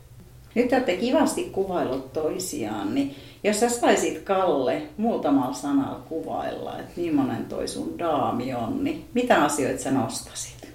[0.55, 7.45] Nyt olette kivasti kuvailut toisiaan, niin jos sä saisit Kalle muutamalla sanalla kuvailla, että millainen
[7.45, 10.69] toi sun daami on, niin mitä asioita sä nostasit?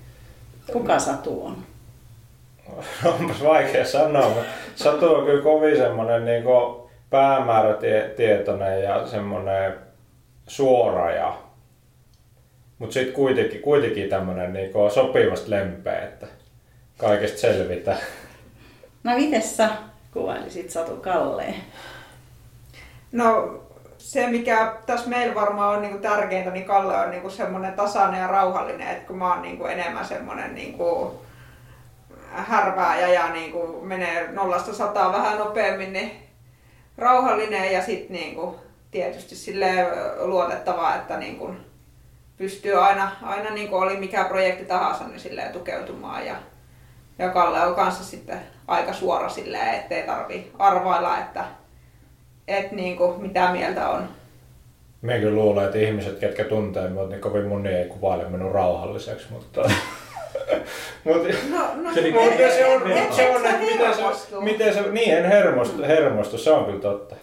[0.74, 1.58] Kuka Satu on?
[3.20, 4.46] Onpas vaikea sanoa, mutta
[4.76, 6.44] Satu on kyllä kovin semmoinen niin
[7.10, 9.74] päämäärätietoinen ja semmoinen
[10.48, 11.38] suora ja
[12.80, 16.28] mutta sitten kuitenkin, kuitenkin tämmöinen niin sopivasti lempeä, että
[16.98, 17.98] kaikesta selvitä.
[19.04, 19.70] No miten sä
[20.14, 21.56] kuvailisit Satu Kalleen?
[23.12, 23.60] No
[23.98, 28.28] se, mikä tässä meillä varmaan on niin tärkeintä, niin Kalle on niin semmoinen tasainen ja
[28.28, 30.78] rauhallinen, että kun mä oon niin enemmän semmoinen niin
[32.32, 36.12] härvää ja niin kuin menee nollasta sataa vähän nopeammin, niin
[36.98, 38.38] rauhallinen ja sitten niin
[38.92, 39.88] tietysti sille
[40.20, 41.69] luotettava, että niin kuin
[42.40, 46.26] pystyy aina, aina niin kuin oli mikä projekti tahansa, niin silleen tukeutumaan.
[46.26, 46.36] Ja,
[47.20, 51.46] ja Kalle on kanssa sitten aika suora silleen, ettei tarvi arvailla, että
[52.48, 54.10] et niin kuin, mitä mieltä on.
[55.02, 59.28] Me kyllä luulen, että ihmiset, ketkä tuntee minut, niin kovin moni ei kuvaile minun rauhalliseksi,
[59.32, 59.62] mutta...
[61.04, 62.82] Mut, no, no, se, mutta se on,
[63.16, 64.04] se on, että miten se,
[64.40, 67.16] miten se, niin en hermostu, hermostu, se on kyllä totta.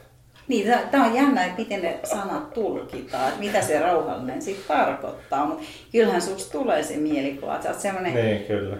[0.48, 5.46] Niin, tämä on jännä, että miten ne sanat tulkitaan, että mitä se rauhallinen sitten tarkoittaa,
[5.46, 8.76] mutta kyllähän susta tulee se mielikuva, että sä oot semmoinen niin, kyllä.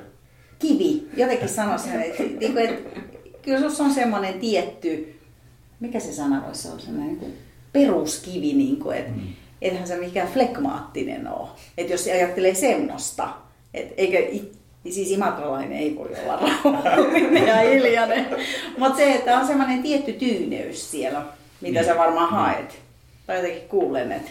[0.59, 2.91] kivi, jotenkin sanoisin, että, että, että
[3.43, 5.19] kyllä sussa on semmoinen tietty,
[5.81, 7.39] mikä se sana voisi olla, semmoinen niin
[7.73, 9.23] peruskivi, niin kuin, että mm.
[9.63, 11.49] eihän se mikään flekmaattinen ole.
[11.79, 13.29] Että jos ajattelee semmoista,
[13.75, 14.19] että eikö
[14.91, 18.27] siis imatralainen ei voi olla rauhallinen ja hiljainen,
[18.79, 21.23] mutta se, että on semmoinen tietty tyyneys siellä
[21.67, 21.89] mitä niin.
[21.89, 22.41] sä varmaan niin.
[22.41, 22.79] haet.
[23.27, 24.31] Tai jotenkin kuulen, että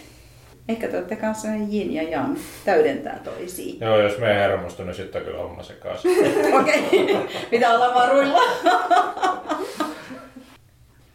[0.68, 3.80] ehkä te olette kanssa yin ja yang täydentää toisiin.
[3.80, 6.08] Joo, jos me ei hermostu, niin sitten kyllä homma kanssa.
[6.60, 7.28] Okei, okay.
[7.50, 8.40] pitää olla varuilla.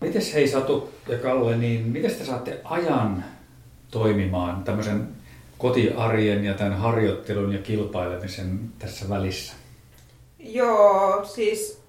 [0.01, 3.25] Mites hei Satu ja Kalle, niin miten te saatte ajan
[3.91, 5.07] toimimaan tämmöisen
[5.57, 9.53] kotiarjen ja tämän harjoittelun ja kilpailemisen tässä välissä?
[10.39, 11.81] Joo, siis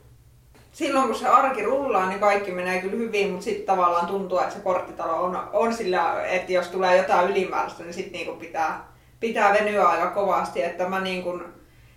[0.72, 4.54] silloin kun se arki rullaa, niin kaikki menee kyllä hyvin, mutta sitten tavallaan tuntuu, että
[4.54, 9.52] se korttitalo on, on sillä, että jos tulee jotain ylimääräistä, niin sitten niinku pitää, pitää
[9.52, 10.62] venyä aika kovasti.
[10.62, 11.40] Että mä niinku,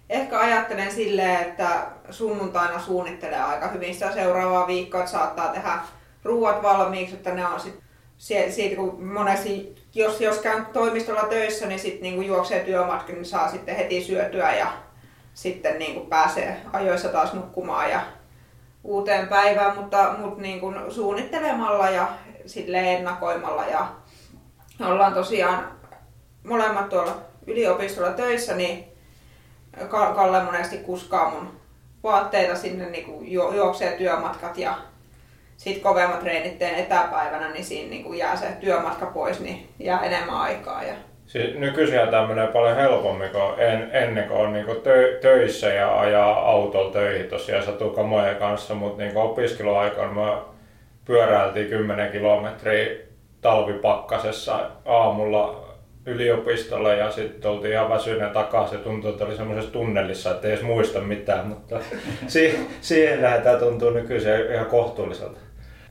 [0.09, 5.79] ehkä ajattelen silleen, että sunnuntaina suunnittelee aika hyvin sitä seuraavaa viikkoa, että saattaa tehdä
[6.23, 11.79] ruuat valmiiksi, että ne on sitten siitä, kun monesti, jos, jos käyn toimistolla töissä, niin
[11.79, 14.67] sitten niinku juoksee työmatka, niin saa sitten heti syötyä ja
[15.33, 18.01] sitten niinku pääsee ajoissa taas nukkumaan ja
[18.85, 22.07] uuteen päivään, mutta, mutta niin kuin suunnittelemalla ja
[22.45, 23.65] sille ennakoimalla.
[23.65, 23.87] Ja
[24.79, 25.71] ollaan tosiaan
[26.43, 27.17] molemmat tuolla
[27.47, 28.85] yliopistolla töissä, niin
[29.89, 31.51] Kalle monesti kuskaa mun
[32.03, 34.77] vaatteita sinne, niin kuin juoksee työmatkat ja
[35.57, 39.99] sitten kovemmat treenit teen etäpäivänä, niin siinä niin kuin jää se työmatka pois, niin jää
[39.99, 40.83] enemmän aikaa.
[40.83, 40.95] Ja
[41.25, 45.67] Siis nykyisin tämä menee paljon helpommin kuin en, ennen kuin on niin kuin tö, töissä
[45.67, 50.41] ja ajaa autolla töihin tosiaan satukamojen kanssa, mutta niin opiskeluaikana mä
[51.05, 52.95] pyöräiltiin 10 kilometriä
[53.41, 55.65] talvipakkasessa aamulla
[56.05, 58.79] yliopistolle ja sitten oltiin ihan väsyneen takaisin.
[58.79, 61.79] Tuntui, että oli semmoisessa tunnelissa, että ei edes muista mitään, mutta
[62.27, 65.39] si- siihen lähdetään tuntuu nykyisin ihan kohtuulliselta.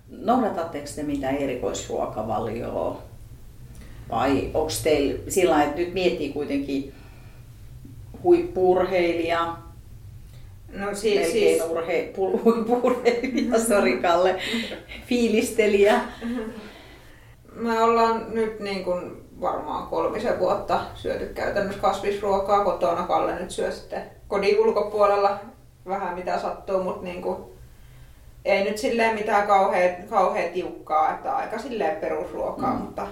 [0.08, 3.02] Noudatatteko te mitään erikoisruokavalioa
[4.10, 6.92] Vai onko teillä sillä että nyt miettii kuitenkin
[8.22, 9.56] huippurheilija,
[10.74, 14.40] No siis, melkein siis urhe, pu- huippurheilija, sori Kalle,
[15.06, 16.00] fiilistelijä.
[17.52, 23.02] me ollaan nyt niin kuin varmaan kolmisen vuotta syöty käytännössä kasvisruokaa kotona.
[23.06, 25.38] Kalle nyt syö sitten kodin ulkopuolella
[25.86, 27.36] vähän mitä sattuu, mutta niin kuin,
[28.44, 32.80] ei nyt silleen mitään kauhean, kauhean tiukkaa, että aika silleen perusruokaa, mm.
[32.80, 33.06] mutta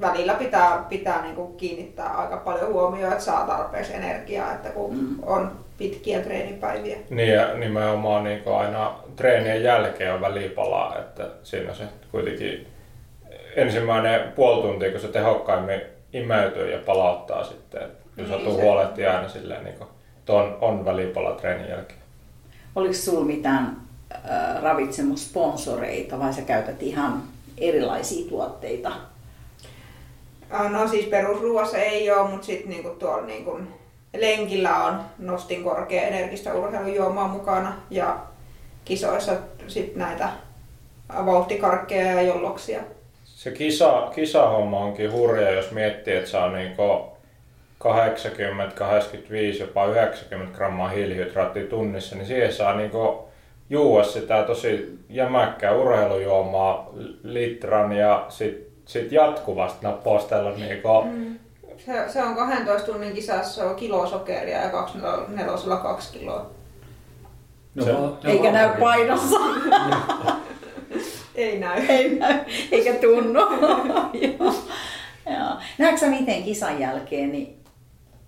[0.00, 4.96] välillä pitää, pitää niin kuin kiinnittää aika paljon huomioon, että saa tarpeeksi energiaa, että kun
[4.96, 5.16] mm.
[5.22, 6.96] on pitkiä treenipäiviä.
[7.10, 12.66] Niin ja nimenomaan niin aina treenien jälkeen on välipalaa, että siinä se kuitenkin
[13.56, 15.80] ensimmäinen puoli tuntia, kun se tehokkaimmin
[16.12, 17.82] imeytyy ja palauttaa sitten.
[17.82, 21.68] Että jos Niin, niin, se- huolehtii aina silleen, niin kuin, että on, on välipala treenin
[21.68, 22.00] jälkeen.
[22.76, 23.76] Oliko sulla mitään
[24.14, 27.22] äh, ravitsemussponsoreita vai sä käytät ihan
[27.58, 28.92] erilaisia tuotteita?
[30.54, 33.60] Äh, No siis perusruoassa ei ole, mutta sitten niinku tuolla niinku
[34.16, 38.18] lenkillä on nostin korkea energistä urheilujuomaa mukana ja
[38.84, 39.32] kisoissa
[39.68, 40.28] sitten näitä
[41.26, 42.80] vauhtikarkkeja ja jolloksia.
[43.24, 46.76] Se kisa, kisahomma onkin hurja, jos miettii, että saa niin
[47.78, 52.90] 80, 85, jopa 90 grammaa hiilihydraattia tunnissa, niin siihen saa niin
[53.70, 56.90] juua sitä tosi jämäkkää urheilujuomaa
[57.22, 61.38] litran ja sitten sit jatkuvasti nappostella niin mm.
[61.86, 66.50] Se, se on 12 tunnin kisassa, se on kilo sokeria ja 24 kaksi kiloa.
[67.74, 69.36] No, Se- no Eikä näy painossa.
[71.34, 71.82] Ei näy.
[71.88, 72.38] Ei näy,
[72.72, 73.40] eikä tunnu.
[74.22, 74.54] Joo.
[75.26, 75.56] Joo.
[75.78, 77.62] Näetkö sä miten kisan jälkeen, niin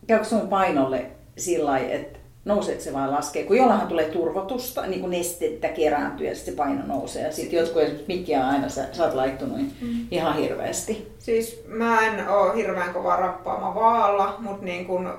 [0.06, 1.06] käykö sun painolle
[1.36, 2.18] sillä lailla, että
[2.49, 3.44] nouseeko se vai laskee?
[3.44, 7.22] Kun jollahan tulee turvotusta, niin kuin nestettä kerääntyy ja se paino nousee.
[7.22, 11.12] Ja sitten jotkut esimerkiksi mikkiä aina sä, sä oot laittunut niin ihan hirveästi.
[11.18, 15.18] Siis mä en oo hirveän kova rappaama vaalla, mutta niin kun,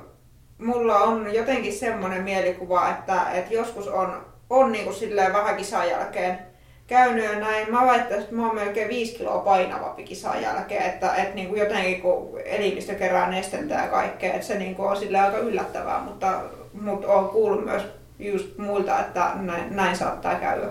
[0.58, 5.90] mulla on jotenkin semmoinen mielikuva, että, että joskus on, on niin kuin silleen vähän kisan
[5.90, 6.49] jälkeen
[6.90, 7.72] käynyt ja näin.
[7.72, 11.60] Mä väittäisin, että mä oon melkein 5 kiloa painavampi kisan jälkeen, että, että niin kuin
[11.60, 16.00] jotenkin kun elimistö kerää nestettä ja kaikkea, että se niin kuin on silleen aika yllättävää,
[16.00, 16.42] mutta,
[16.82, 17.84] mutta oon kuullut myös
[18.20, 20.66] just muilta, että näin, näin saattaa käydä.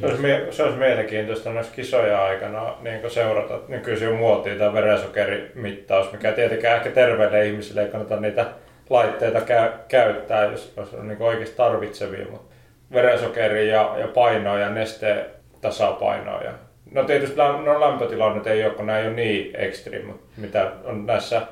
[0.00, 3.58] Se olisi, se olisi mielenkiintoista näissä kisoja aikana niin seurata.
[3.68, 8.46] Nykyisin on muotia tämä verensokerimittaus, mikä tietenkään ehkä terveille ihmisille ei kannata niitä
[8.90, 12.26] laitteita käy- käyttää, jos, jos on niin oikeasti tarvitsevia.
[12.30, 12.53] Mutta
[12.92, 15.26] verensokeri ja, ja paino ja nesteen
[15.60, 16.42] tasapaino.
[16.42, 16.52] Ja,
[16.90, 21.06] no tietysti no lämpötila nyt ei ole, kun nämä ei ole niin mutta mitä on
[21.06, 21.42] näissä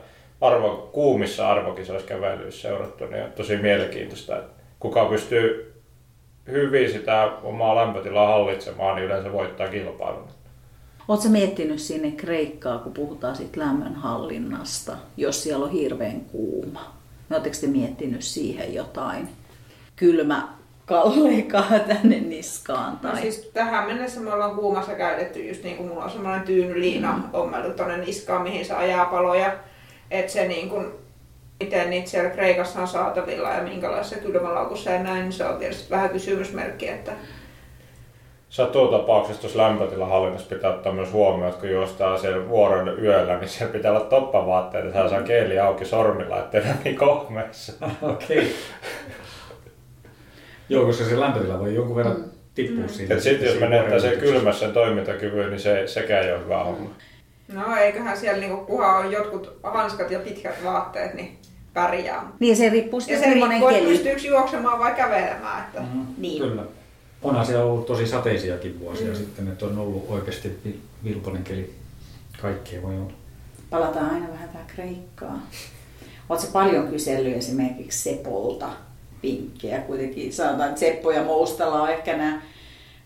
[0.41, 5.75] arvo, kuumissa arvokisoissa kävelyissä seurattu, niin on tosi mielenkiintoista, että kuka pystyy
[6.47, 10.29] hyvin sitä omaa lämpötilaa hallitsemaan, niin yleensä voittaa kilpailun.
[11.09, 16.95] Oletko miettinyt sinne Kreikkaa, kun puhutaan siitä lämmönhallinnasta, jos siellä on hirveän kuuma?
[17.31, 19.29] Oletteko te miettinyt siihen jotain?
[19.97, 20.49] Kylmä
[20.87, 22.99] kalleikaa tänne niskaan?
[22.99, 23.13] Tai...
[23.13, 27.13] No siis tähän mennessä me ollaan kuumassa käytetty just niin kuin mulla on semmoinen tyynyliina
[27.13, 27.23] mm.
[27.33, 29.53] ommeltu tonne niskaan, mihin se ajaa paloja.
[30.11, 30.87] Että se niin kuin,
[31.61, 35.91] miten niitä siellä Kreikassa on saatavilla ja minkälaisessa kylmälaukussa ja näin, niin se on tietysti
[35.91, 37.13] vähän kysymysmerkki, että
[38.53, 43.73] Satutapauksessa tuossa lämpötilahallinnassa pitää ottaa myös huomioon, että kun juostaa siellä vuoron yöllä, niin siellä
[43.73, 47.73] pitää olla toppavaatteet, että saa keeli auki sormilla, ettei niin kohmeessa.
[48.03, 48.39] Okei.
[48.39, 48.51] Okay.
[50.73, 53.15] Joo, koska se lämpötila voi jonkun verran tippua siitä.
[53.15, 56.91] Et sitten jos menettää sen kylmässä toimintakyvyn, niin se, sekään ei ole hyvä homma.
[57.53, 61.39] no eiköhän siellä niinku, kunhan on jotkut hanskat ja pitkät vaatteet, niin
[61.75, 62.33] pärjää.
[62.41, 63.89] Niin se riippuu Ja sitten, se riippuu, että keli.
[63.89, 65.65] pystyykö juoksemaan vai kävelemään.
[65.67, 65.81] Että...
[65.81, 66.43] Mm, Niin.
[66.43, 66.63] Kyllä.
[67.23, 69.15] Onhan siellä ollut tosi sateisiakin vuosia mm.
[69.15, 71.75] sitten, että on ollut oikeasti vil- vilpoinen keli.
[72.43, 73.13] Kaikkea voi olla.
[73.71, 75.43] Palataan aina vähän tähän Kreikkaan.
[76.29, 78.71] Oletko paljon kysellyt esimerkiksi Sepolta
[79.23, 79.81] vinkkejä?
[79.81, 82.41] Kuitenkin sanotaan, että Seppo ja Moustala on ehkä nämä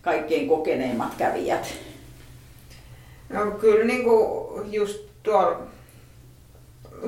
[0.01, 1.73] kaikkein kokeneimmat kävijät.
[3.29, 5.59] No kyllä niin kuin just tuolla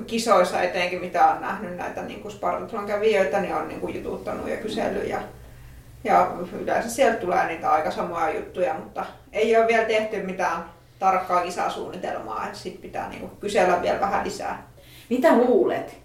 [0.07, 4.49] kisoissa etenkin, mitä on nähnyt näitä niin kuin Spartathlon kävijöitä, niin on niin kuin jututtanut
[4.49, 5.09] ja kysellyt.
[5.09, 5.21] Ja,
[6.03, 6.31] ja
[6.61, 10.65] yleensä sieltä tulee niitä aika samoja juttuja, mutta ei ole vielä tehty mitään
[10.99, 14.67] tarkkaa kisasuunnitelmaa, että sit pitää niin kuin kysellä vielä vähän lisää.
[15.09, 15.97] Mitä luulet,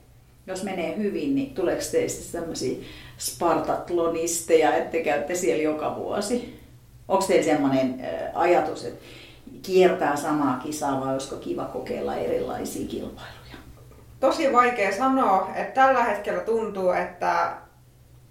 [0.47, 2.85] jos menee hyvin, niin tuleeko teistä tämmöisiä
[3.19, 6.61] spartatlonisteja, että te käytte siellä joka vuosi?
[7.09, 9.05] Onko teillä semmoinen ajatus, että
[9.63, 13.57] kiertää samaa kisaa vai olisiko kiva kokeilla erilaisia kilpailuja?
[14.21, 17.53] Tosi vaikea sanoa, että tällä hetkellä tuntuu, että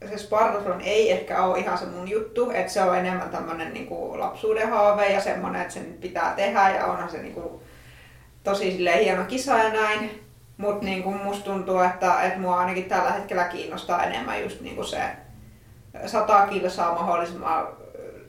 [0.09, 3.87] se Spartathlon ei ehkä ole ihan se mun juttu, että se on enemmän tämmöinen niin
[3.87, 7.49] kuin lapsuuden haave ja semmoinen, että sen pitää tehdä ja onhan se niin kuin
[8.43, 10.23] tosi hieno kisa ja näin.
[10.57, 14.75] Mutta niin kuin musta tuntuu, että, että mua ainakin tällä hetkellä kiinnostaa enemmän just niin
[14.75, 15.01] kuin se
[16.05, 17.67] 100 kilsaa mahdollisimman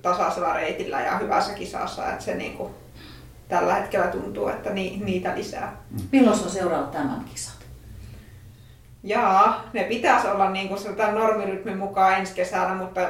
[0.02, 2.12] tasaisella reitillä ja hyvässä kisassa.
[2.12, 2.74] Että se niin kuin
[3.48, 5.76] tällä hetkellä tuntuu, että ni, niitä lisää.
[6.12, 7.54] Milloin on seuraavat tämän kisat?
[9.02, 13.00] Jaa, ne pitäisi olla niin kuin tämän normirytmin mukaan ensi kesänä, mutta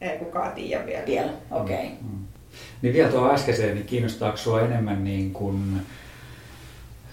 [0.00, 1.06] ei kukaan tiedä vielä.
[1.06, 1.76] Vielä, okei.
[1.76, 1.88] Okay.
[2.00, 2.24] Mm.
[2.82, 5.86] Niin vielä tuo äskeiseen, niin kiinnostaako sinua enemmän niin kuin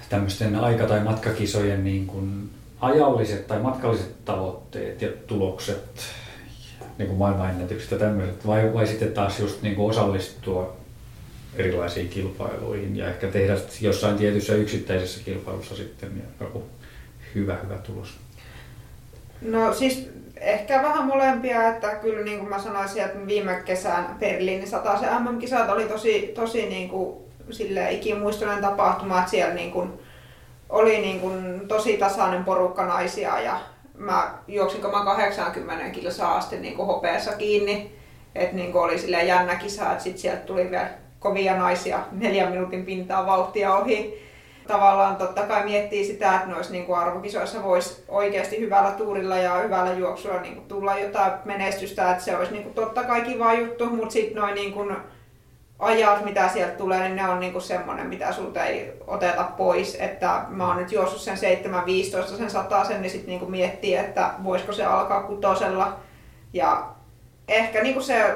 [0.09, 2.49] tämmöisten aika- tai matkakisojen niin kuin
[2.81, 6.05] ajalliset tai matkalliset tavoitteet ja tulokset,
[6.97, 10.77] niin kuin maailmanennätykset ja tämmöiset, vai, vai sitten taas just niin kuin osallistua
[11.55, 16.63] erilaisiin kilpailuihin ja ehkä tehdä jossain tietyssä yksittäisessä kilpailussa sitten joku
[17.35, 18.17] hyvä, hyvä tulos?
[19.41, 24.67] No siis ehkä vähän molempia, että kyllä niin kuin mä sanoisin, että viime kesän Berliinin
[24.67, 24.77] se
[25.19, 29.99] MM-kisat oli tosi, tosi niin kuin, sille ikimuistoinen tapahtuma, että siellä niin kuin,
[30.69, 33.59] oli niin kuin, tosi tasainen porukka naisia ja
[33.97, 37.95] mä juoksin mä 80 kilsaa asti niin kuin hopeessa kiinni,
[38.35, 40.89] että niin kuin oli sille jännä kisa, että sitten sieltä tuli vielä
[41.19, 44.25] kovia naisia neljän minuutin pintaa vauhtia ohi.
[44.67, 49.53] Tavallaan totta kai miettii sitä, että noissa niin kuin arvokisoissa voisi oikeasti hyvällä tuurilla ja
[49.53, 53.53] hyvällä juoksulla niin kuin tulla jotain menestystä, että se olisi niin kuin totta kai kiva
[53.53, 54.95] juttu, mutta sitten noin niin kuin
[55.79, 59.95] ajat, mitä sieltä tulee, niin ne on niin kuin semmoinen, mitä sulta ei oteta pois.
[59.95, 62.49] Että mä oon nyt juossut sen 7-15, sen
[62.87, 65.99] sen, niin sitten niin miettii, että voisiko se alkaa kutosella.
[66.53, 66.87] Ja
[67.47, 68.35] ehkä niin kuin se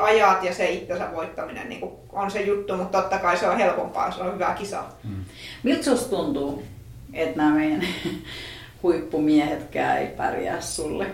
[0.00, 3.56] ajat ja se itsensä voittaminen niin kuin on se juttu, mutta totta kai se on
[3.56, 4.84] helpompaa, jos on hyvä kisa.
[5.04, 5.24] Hmm.
[5.62, 6.62] Miltä sinusta tuntuu,
[7.12, 7.86] että nämä meidän
[8.82, 11.06] huippumiehetkään ei pärjää sulle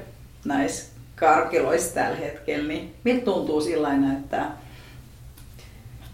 [0.45, 3.89] näissä karkiloissa tällä hetkellä, niin miltä tuntuu sillä
[4.19, 4.47] että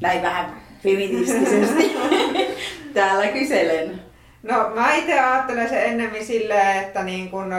[0.02, 1.96] näin vähän feministisesti
[2.94, 4.00] täällä kyselen?
[4.42, 7.54] No mä itse ajattelen se ennemmin silleen, että niin kun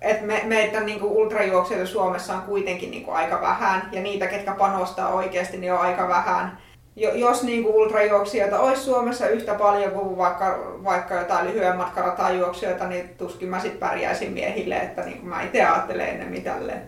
[0.00, 4.52] et me, meitä niin ultrajuoksijoita Suomessa on kuitenkin niin kuin aika vähän ja niitä, ketkä
[4.52, 6.58] panostaa oikeasti, niin on aika vähän.
[6.96, 12.88] Jo, jos niin kuin ultrajuoksijoita olisi Suomessa yhtä paljon kuin vaikka, vaikka jotain lyhyen matkaratajuoksijoita,
[12.88, 16.82] niin tuskin mä sitten pärjäisin miehille, että niin kuin mä itse ajattelen enemmän tälleen.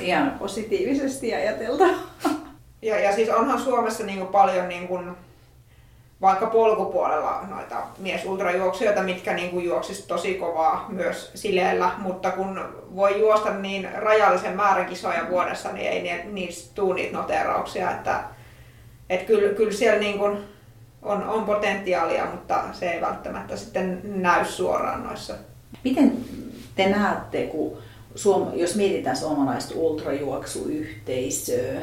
[0.00, 1.84] Ihan positiivisesti ajatelta.
[2.82, 5.16] Ja, ja siis onhan Suomessa niin kuin paljon niin kuin
[6.20, 12.60] vaikka polkupuolella noita miesultrajuoksijoita, mitkä niin kuin juoksis tosi kovaa myös sileellä, mutta kun
[12.96, 18.20] voi juosta niin rajallisen määrän kisoja vuodessa, niin ei niistä tule niitä noterauksia, että,
[19.10, 20.38] että kyllä, kyllä siellä niin kuin
[21.02, 25.34] on, on potentiaalia, mutta se ei välttämättä sitten näy suoraan noissa.
[25.84, 26.16] Miten
[26.74, 27.78] te näette, kun
[28.14, 31.80] Suom- jos mietitään suomalaista ultrajuoksuyhteisöä,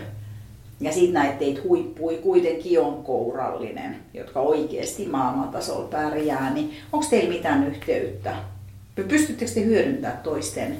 [0.79, 7.33] ja sitten näitä teitä huippui kuitenkin on kourallinen, jotka oikeasti maailmantasolla pärjää, niin onko teillä
[7.33, 8.35] mitään yhteyttä?
[9.07, 10.77] Pystyttekö te hyödyntämään toisten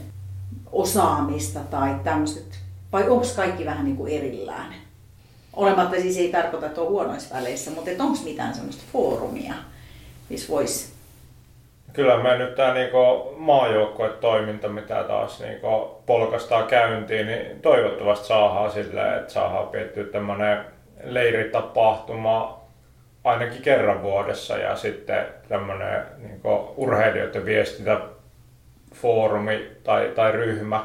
[0.72, 2.60] osaamista tai tämmöiset,
[2.92, 4.74] vai onko kaikki vähän niin kuin erillään?
[5.54, 9.54] Olematta siis ei tarkoita, että on huonoissa väleissä, mutta onko mitään semmoista foorumia,
[10.30, 10.97] missä voisi
[11.98, 19.14] kyllä me nyt tämä niinku maajoukkuetoiminta, mitä taas niinku polkastaa käyntiin, niin toivottavasti saadaan silleen,
[19.14, 20.66] että saadaan piettyä tämmöinen
[21.04, 22.62] leiritapahtuma
[23.24, 30.84] ainakin kerran vuodessa ja sitten tämmöinen niinku urheilijoiden viestintäfoorumi tai, tai ryhmä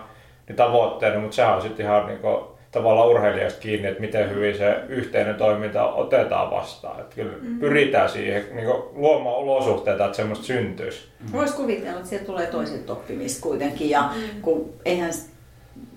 [0.48, 4.76] niin tavoitteena, mutta sehän on sitten ihan niinku tavallaan urheilijasta kiinni, että miten hyvin se
[4.88, 7.00] yhteinen toiminta otetaan vastaan.
[7.00, 7.58] Että kyllä mm.
[7.58, 11.08] pyritään siihen niin luomaan olosuhteita, että semmoista syntyisi.
[11.20, 11.32] Mm.
[11.32, 13.90] Voisi kuvitella, että sieltä tulee toiset oppimista kuitenkin.
[13.90, 14.42] Ja mm.
[14.42, 15.12] kun eihän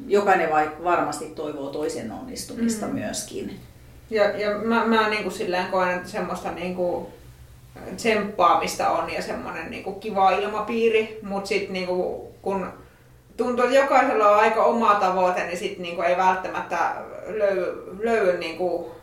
[0.07, 0.49] jokainen
[0.83, 2.93] varmasti toivoo toisen onnistumista mm.
[2.93, 3.59] myöskin.
[4.09, 7.07] Ja, ja mä, mä niin kuin silleen koen, että semmoista niin kuin
[7.95, 12.67] tsemppaamista on ja semmoinen niin kuin kiva ilmapiiri, mutta sitten niin kuin, kun
[13.37, 16.77] tuntuu, että jokaisella on aika oma tavoite, niin sitten niinku ei välttämättä
[17.27, 18.95] löydy, löydy niinku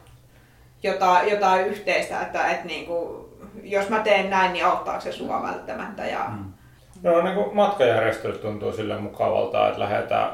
[0.83, 3.29] jotain, jotain yhteistä, että et niinku,
[3.63, 6.05] jos mä teen näin, niin auttaako se sua välttämättä.
[6.05, 6.25] Ja...
[6.29, 6.53] Mm.
[7.03, 10.31] No niin kuin matkajärjestely tuntuu sille mukavalta, että lähdetään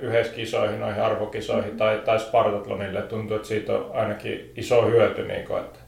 [0.00, 1.76] yhdessä kisoihin, noihin arvokisoihin mm.
[1.76, 3.02] tai, tai Spartatlonille.
[3.02, 5.78] Tuntuu, että siitä on ainakin iso hyöty, niin kuin, että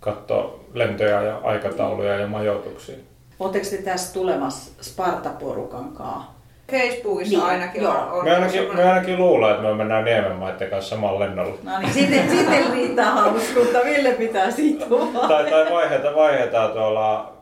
[0.00, 2.96] katsoa lentoja ja aikatauluja ja majoituksia.
[3.38, 6.33] Oletteko te tässä tulemassa Sparta-porukan kanssa
[6.70, 7.92] Facebookissa niin, ainakin joo.
[7.92, 8.12] on.
[8.12, 11.58] on me, ainakin, me ainakin luullaan, että me mennään Niemenmaiden kanssa samalla lennolla.
[11.62, 13.78] No niin, sitten, sitten riittää hauskuutta.
[13.84, 15.28] Ville pitää sitoa.
[15.28, 17.32] tai, tai vaihdetaan, vaihdetaan tuolla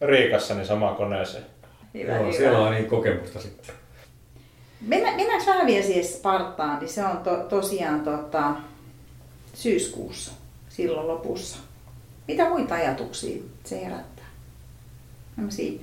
[0.00, 1.44] Riikassa niin samaan koneeseen.
[1.94, 2.32] Hyvä, joo, hyvä.
[2.32, 3.74] siellä on niin kokemusta sitten.
[4.86, 8.52] Mennä, mennäänkö vähän vielä siihen Spartaan, niin se on to, tosiaan tota,
[9.54, 10.32] syyskuussa,
[10.68, 11.58] silloin lopussa.
[12.28, 14.24] Mitä muita ajatuksia se herättää?
[15.36, 15.80] Sellaisia,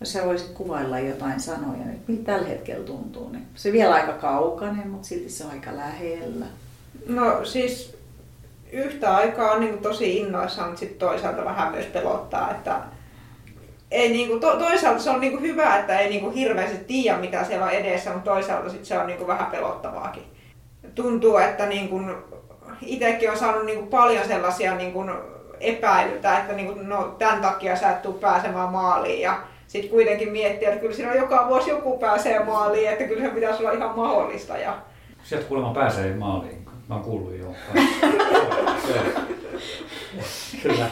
[0.00, 4.12] jos sä voisit kuvailla jotain sanoja nyt, miltä tällä hetkellä tuntuu, niin se vielä aika
[4.12, 6.46] kaukainen, mutta silti se on aika lähellä.
[7.06, 7.98] No siis
[8.72, 12.80] yhtä aikaa on niin kuin tosi innoissaan, mutta sitten toisaalta vähän myös pelottaa, että
[13.90, 16.84] ei niin kuin, to, toisaalta se on niin kuin hyvä, että ei niin kuin hirveästi
[16.84, 20.22] tiedä mitä siellä on edessä, mutta toisaalta sit se on niin kuin vähän pelottavaakin.
[20.94, 22.14] Tuntuu, että niin kuin,
[22.82, 25.10] itsekin on saanut niin kuin paljon sellaisia niin kuin
[25.60, 29.40] epäilytä, että niin kuin, no, tämän takia sä et tule pääsemään maaliin ja
[29.70, 33.62] sitten kuitenkin miettiä, että kyllä siinä joka vuosi joku pääsee maaliin, että kyllä se pitäisi
[33.62, 34.58] olla ihan mahdollista.
[34.58, 34.78] Ja...
[35.22, 36.66] Sieltä kuulemma pääsee maaliin.
[36.88, 37.54] Mä oon kuullut jo.
[40.62, 40.88] Kyllä.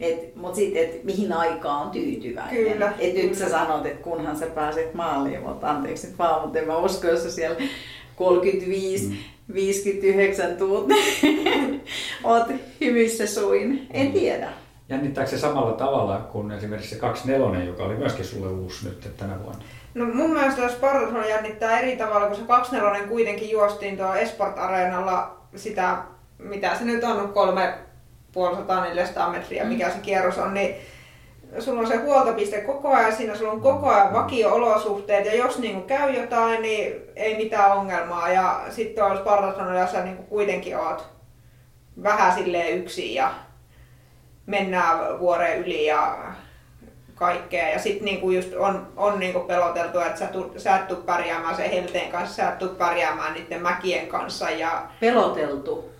[0.00, 2.72] Et, mut sitten, että mihin aikaan on tyytyväinen.
[2.72, 6.58] Kyllä, Et nyt sä sanot, että kunhan sä pääset maaliin, mutta anteeksi nyt vaan, mutta
[6.58, 7.56] en mä usko, jos sä siellä
[8.16, 9.16] 35, mm.
[9.54, 10.88] 59 tuut,
[12.24, 12.46] oot
[12.80, 13.86] hymyssä suin.
[13.90, 14.48] En tiedä.
[14.88, 19.42] Jännittääkö se samalla tavalla kuin esimerkiksi se 24, joka oli myöskin sulle uusi nyt tänä
[19.42, 19.64] vuonna?
[19.94, 24.58] No mun mielestä jos Spartathlon jännittää eri tavalla, kun se 24 kuitenkin juostiin tuolla Esport
[24.58, 25.96] Areenalla sitä,
[26.38, 27.34] mitä se nyt on,
[28.36, 30.74] 350-400 metriä, mikä se kierros on, niin
[31.58, 35.82] sulla on se huoltopiste koko ajan, siinä sulla on koko ajan vakio-olosuhteet ja jos niin
[35.82, 38.32] käy jotain, niin ei mitään ongelmaa.
[38.32, 41.06] Ja sitten on Spartathlonilla sä niin kuitenkin oot
[42.02, 43.30] vähän silleen yksin ja
[44.48, 46.16] mennään vuoren yli ja
[47.14, 47.68] kaikkea.
[47.68, 51.56] Ja sitten niinku just on, on niinku peloteltu, että sä, tu, sä et tuu pärjäämään
[51.56, 54.50] sen helteen kanssa, sä et tuu pärjäämään niiden mäkien kanssa.
[54.50, 55.90] Ja Peloteltu.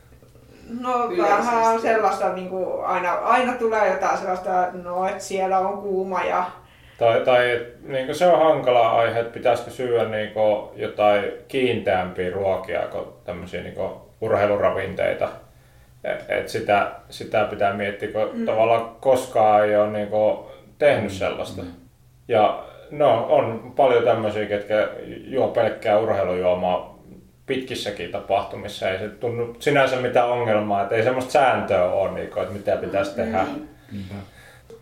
[0.80, 1.46] no Yleisesti.
[1.46, 6.44] vähän sellaista, niinku, aina, aina tulee jotain sellaista, no että siellä on kuuma ja
[6.98, 10.32] Tai, tai niin se on hankala aihe, että pitäisikö syödä niin
[10.76, 13.74] jotain kiinteämpiä ruokia kuin tämmöisiä niin
[14.20, 15.28] urheiluravinteita.
[16.04, 18.46] Et, sitä, sitä pitää miettiä, kun mm.
[18.46, 20.08] tavallaan koskaan ei ole niin
[20.78, 21.62] tehnyt sellaista.
[22.28, 24.88] Ja no, on paljon tämmöisiä, ketkä
[25.24, 26.98] juo pelkkää urheilujuomaa
[27.46, 28.90] pitkissäkin tapahtumissa.
[28.90, 32.76] Ei se tunnu sinänsä mitään ongelmaa, että ei semmoista sääntöä ole, niin kuin, että mitä
[32.76, 33.44] pitäisi tehdä.
[33.92, 34.04] Niin.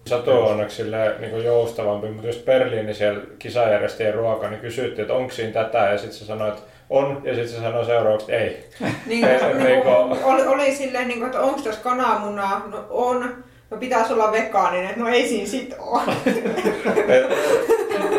[0.07, 0.83] Satu on onneksi
[1.21, 5.99] niin joustavampi, mutta jos Berliini siellä kisajärjestäjien ruoka, niin kysyttiin, että onko siinä tätä, ja
[5.99, 8.71] sitten se sanoi, että on, ja sitten se sanoi seuraavaksi, että ei.
[9.07, 9.89] niin, Ei, niin, niinku-
[10.25, 12.67] oli, oli silleen, niin että onko tässä kananmunaa?
[12.71, 13.45] No on.
[13.71, 14.95] No pitäisi olla vegaaninen.
[14.97, 16.03] No ei siinä sit ole.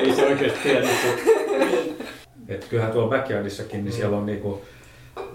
[0.02, 0.88] Ei se oikeasti tiedä.
[2.48, 4.62] Et kyllähän tuolla backyardissakin, niin siellä on niinku,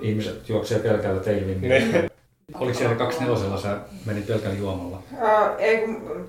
[0.00, 1.60] ihmiset juoksee pelkällä teivin.
[1.60, 2.10] Niin.
[2.54, 3.76] Oliko siellä 24 sä
[4.06, 5.02] menit pelkällä juomalla?
[5.20, 6.28] Ää, ei kun,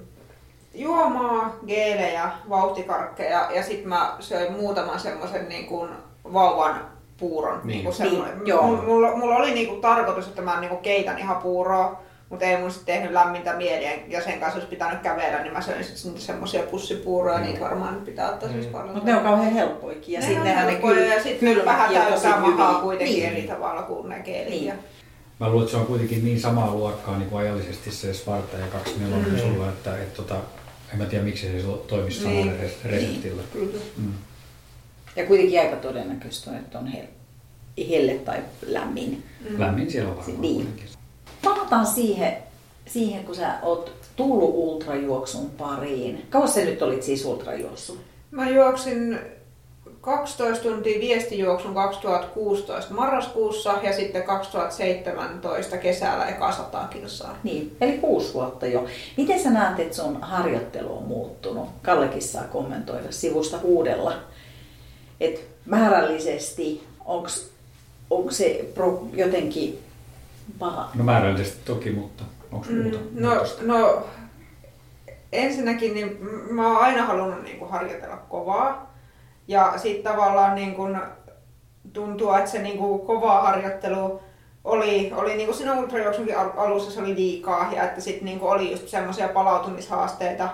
[0.73, 5.89] juomaa, geelejä, vauhtikarkkeja ja sitten mä söin muutaman semmoisen niin kuin
[6.33, 6.92] vauvan
[7.29, 7.57] puuron.
[7.57, 7.67] Niin.
[7.67, 8.37] Niin kuin semmoinen.
[8.37, 8.63] Niin, joo.
[8.63, 12.45] Mulla, mulla, mulla oli niin kuin tarkoitus, että mä niin kuin keitän ihan puuroa, mutta
[12.45, 15.83] ei mun sitten tehnyt lämmintä mieliä ja sen kanssa olisi pitänyt kävellä, niin mä söin
[15.83, 18.93] sitten semmoisia pussipuuroja, niitä varmaan pitää ottaa siis paljon.
[18.95, 20.13] Mutta ne on kauhean helppoikin.
[20.13, 23.29] Ja Ne sitten on nehän ne helppoja kyl, ja sitten vähän täyttää mahaa kuitenkin Niin.
[23.29, 24.49] eri tavalla kuin ne geelit.
[24.49, 24.65] Niin.
[24.65, 24.73] Ja-
[25.39, 28.65] Mä luulen, että se on kuitenkin niin samaa luokkaa niin kuin ajallisesti se Sparta ja
[28.67, 29.39] 24 mm.
[29.53, 30.35] sulla, että et, tota,
[30.93, 32.43] en mä tiedä miksi se toimisi Niin.
[32.47, 33.41] samalle res- reseptillä.
[33.53, 33.79] Kyllä.
[33.97, 34.13] Mm.
[35.15, 38.37] Ja kuitenkin aika todennäköistä on, että on hel- helle tai
[38.67, 39.23] lämmin.
[39.57, 40.55] Lämmin siellä on varmaan Niin.
[40.55, 40.85] kuitenkin.
[41.43, 42.37] Palataan siihen,
[42.85, 46.25] siihen, kun sä oot tullut ultrajuoksun pariin.
[46.29, 47.99] Kauas sä nyt olit siis ultrajuossut?
[48.31, 49.19] Mä juoksin
[50.01, 57.37] 12 tuntia viestijuoksun 2016 marraskuussa ja sitten 2017 kesällä eka 100 kilsaa.
[57.43, 58.85] Niin, eli kuusi vuotta jo.
[59.17, 61.69] Miten sä näet, että sun harjoittelu on muuttunut?
[61.81, 64.13] Kallekin saa kommentoida sivusta huudella.
[65.19, 66.87] Et määrällisesti,
[68.09, 69.79] onko se pro, jotenkin
[70.59, 70.89] paha?
[70.95, 72.97] No määrällisesti toki, mutta onko muuta?
[72.97, 74.05] Mm, no, no
[75.31, 76.17] ensinnäkin niin
[76.51, 78.93] mä oon aina halunnut niin kuin harjoitella kovaa.
[79.47, 80.97] Ja sitten tavallaan niin kuin
[81.93, 84.21] tuntuu, että se niin kuin kova harjoittelu
[84.63, 88.39] oli, oli niin kuin siinä ultrajuoksunkin al- alussa se oli liikaa ja että sitten niin
[88.39, 90.49] kuin oli just semmoisia palautumishaasteita.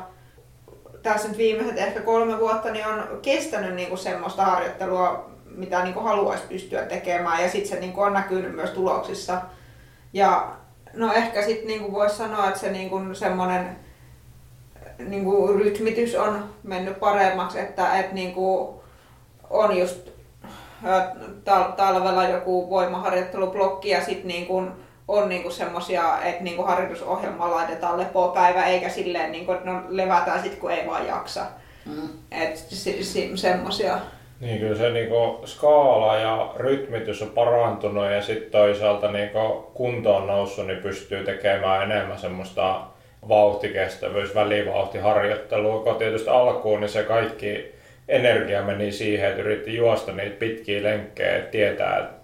[1.03, 5.93] Tässä nyt viimeiset ehkä kolme vuotta niin on kestänyt niin kuin semmoista harjoittelua, mitä niin
[5.93, 9.41] kuin haluaisi pystyä tekemään ja sitten se niin kuin on näkynyt myös tuloksissa.
[10.13, 10.51] Ja
[10.93, 13.79] no ehkä sitten niin voisi sanoa, että se niin kuin semmoinen
[14.99, 18.79] niin kuin rytmitys on mennyt paremmaksi, että, että niin kuin
[19.49, 20.09] on just
[21.45, 24.71] tal- talvella joku voimaharjoittelublokki ja sitten niin kuin
[25.09, 29.69] on niin kuin semmoisia, että niin kuin harjoitusohjelma laitetaan lepopäivä eikä silleen, niin kuin, että
[29.69, 31.45] no levätään sitten kun ei vaan jaksa.
[31.85, 32.09] Mm.
[32.31, 33.99] Että se, se, semmoisia.
[34.39, 40.27] Niin kyllä se niinku skaala ja rytmitys on parantunut ja sitten toisaalta niinku kunto on
[40.27, 42.81] noussut, niin pystyy tekemään enemmän semmoista
[43.29, 47.75] vauhtikestävyys, välivauhtiharjoittelua, kun tietysti alkuun niin se kaikki
[48.07, 52.18] energia meni siihen, että yritti juosta niitä pitkiä lenkkejä, että tietää, että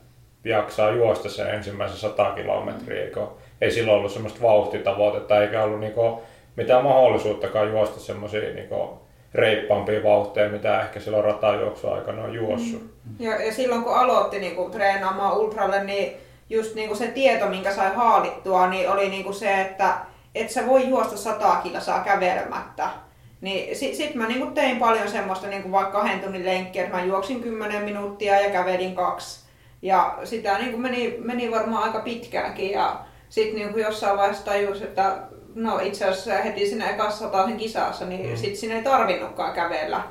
[0.46, 6.22] jaksaa juosta sen ensimmäisen 100 kilometriä, kun ei silloin ollut semmoista vauhtitavoitetta eikä ollut niinku
[6.56, 12.82] mitään mahdollisuuttakaan juosta semmoisia niinku reippaampia vauhteja, mitä ehkä silloin ratajuoksun aikana on juossut.
[12.82, 13.26] Mm.
[13.26, 16.18] Ja, ja silloin kun aloitti niin kuin, treenaamaan ultralle, niin
[16.50, 19.98] just niin kuin se tieto, minkä sai haalittua, niin oli niin kuin se, että
[20.36, 22.90] et sä voi juosta 100 kilsaa kävelemättä.
[23.42, 27.04] Niin sit, sit mä niinku tein paljon semmoista niinku vaikka kahden tunnin lenkkiä, että mä
[27.04, 29.45] juoksin 10 minuuttia ja kävelin kaksi.
[29.86, 32.96] Ja sitä niinku meni, meni varmaan aika pitkäänkin ja
[33.30, 35.16] sitten niinku jossain vaiheessa tajus, että
[35.56, 38.36] no itse asiassa heti siinä ekassa sen kisassa, niin mm.
[38.36, 40.02] sitten sinne ei tarvinnutkaan kävellä.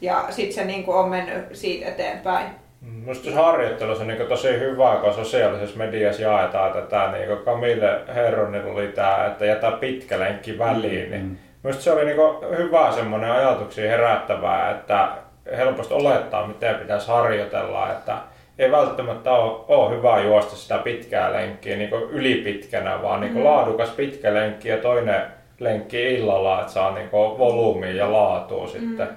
[0.00, 2.46] Ja sitten se niinku on mennyt siitä eteenpäin.
[2.80, 8.00] Minusta se harjoittelussa on niin tosi hyvä, kun sosiaalisessa mediassa jaetaan tätä, niin kuin Camille
[8.14, 11.10] Herronilla oli tämä, että jätä pitkä lenkki väliin.
[11.10, 11.36] Niin mm.
[11.62, 12.16] Minusta se oli niin
[12.58, 15.08] hyvä semmoinen ajatuksia herättävää, että
[15.56, 18.16] helposti olettaa, miten pitäisi harjoitella, että
[18.58, 23.44] ei välttämättä ole, ole hyvä juosta sitä pitkää lenkkiä niin ylipitkänä, vaan niin mm.
[23.44, 25.22] laadukas pitkä lenkki ja toinen
[25.58, 28.70] lenkki illalla, että saa niin volyymia ja laatua mm.
[28.70, 29.08] sitten.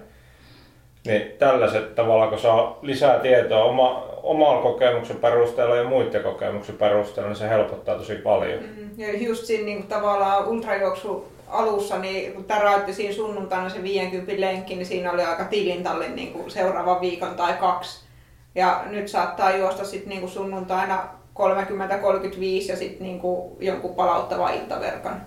[1.06, 7.30] Niin tällaiset tavalla, kun saa lisää tietoa oma, omalla kokemuksen perusteella ja muiden kokemuksen perusteella,
[7.30, 8.60] niin se helpottaa tosi paljon.
[8.60, 14.42] Mm, ja just siinä niin tavallaan ultrajuoksu alussa, niin kun täräytti siinä sunnuntaina se 50
[14.42, 18.11] lenkki, niin siinä oli aika tilintallin niin kuin seuraavan viikon tai kaksi.
[18.56, 24.49] Ja nyt saattaa juosta sitten niin kuin sunnuntaina 30-35 ja sitten niin kuin jonkun palauttava
[24.49, 25.26] iltaverkan.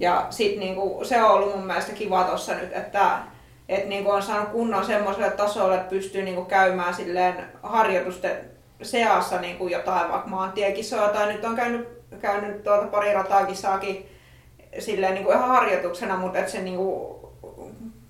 [0.00, 3.18] Ja sitten niin kuin, se on ollut mun mielestä kiva tuossa nyt, että
[3.68, 8.36] että niin on saanut kunnon semmoiselle tasolle, että pystyy niin käymään silleen harjoitusten
[8.82, 11.88] seassa niin jotain vaikka maantiekisoa tai nyt on käynyt,
[12.20, 14.08] käynyt tuota pari ratakisaakin
[14.78, 17.18] silleen niin ihan harjoituksena, mutta että se niin kuin,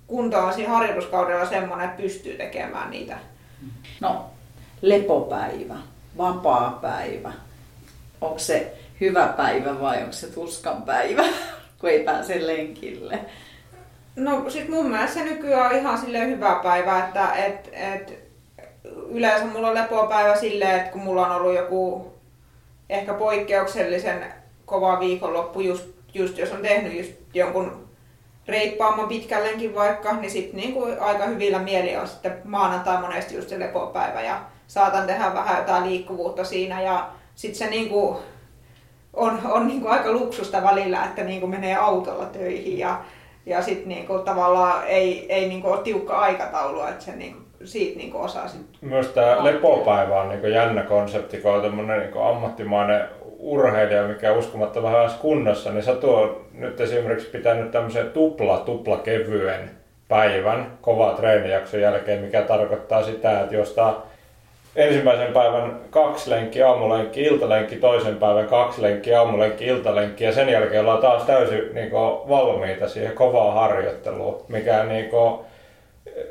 [0.07, 3.17] kunto on siinä harjoituskaudella semmoinen, että pystyy tekemään niitä.
[3.99, 4.25] No,
[4.81, 5.75] lepopäivä,
[6.17, 7.33] vapaa päivä.
[8.21, 11.23] Onko se hyvä päivä vai onko se tuskan päivä,
[11.79, 13.19] kun ei pääse lenkille?
[14.15, 18.29] No sit mun mielestä se nykyään on ihan sille hyvä päivä, että et, et,
[19.09, 22.13] yleensä mulla on lepopäivä silleen, että kun mulla on ollut joku
[22.89, 24.25] ehkä poikkeuksellisen
[24.65, 27.88] kova viikonloppu, just, just jos on tehnyt just jonkun
[28.49, 33.59] reippaamman pitkällenkin vaikka, niin sitten niinku aika hyvillä mieli on sitten maanantai monesti just se
[33.59, 36.81] lepopäivä ja saatan tehdä vähän jotain liikkuvuutta siinä.
[36.81, 38.19] Ja sitten se niinku
[39.13, 43.01] on, on niinku aika luksusta välillä, että niinku menee autolla töihin ja
[43.45, 48.17] ja sitten niinku, tavallaan ei, ei niinku, ole tiukka aikataulu, että se niinku, siitä niinku,
[48.17, 53.09] osaa sit Myös tämä lepopäivä on niinku, jännä konsepti, kun on tämmöinen niinku, ammattimainen
[53.39, 59.69] urheilija, mikä uskomatta vähän kunnossa, niin sä tuo nyt esimerkiksi pitänyt tämmöisen tupla, tupla kevyen
[60.07, 63.95] päivän kova treenijakson jälkeen, mikä tarkoittaa sitä, että jostain
[64.75, 70.81] ensimmäisen päivän kaksi lenkki, aamulenkki, iltalenkki, toisen päivän kaksi lenkki, aamulenkki, iltalenkki ja sen jälkeen
[70.81, 75.39] ollaan taas täysin niin kuin, valmiita siihen kovaan harjoitteluun, mikä niin kuin,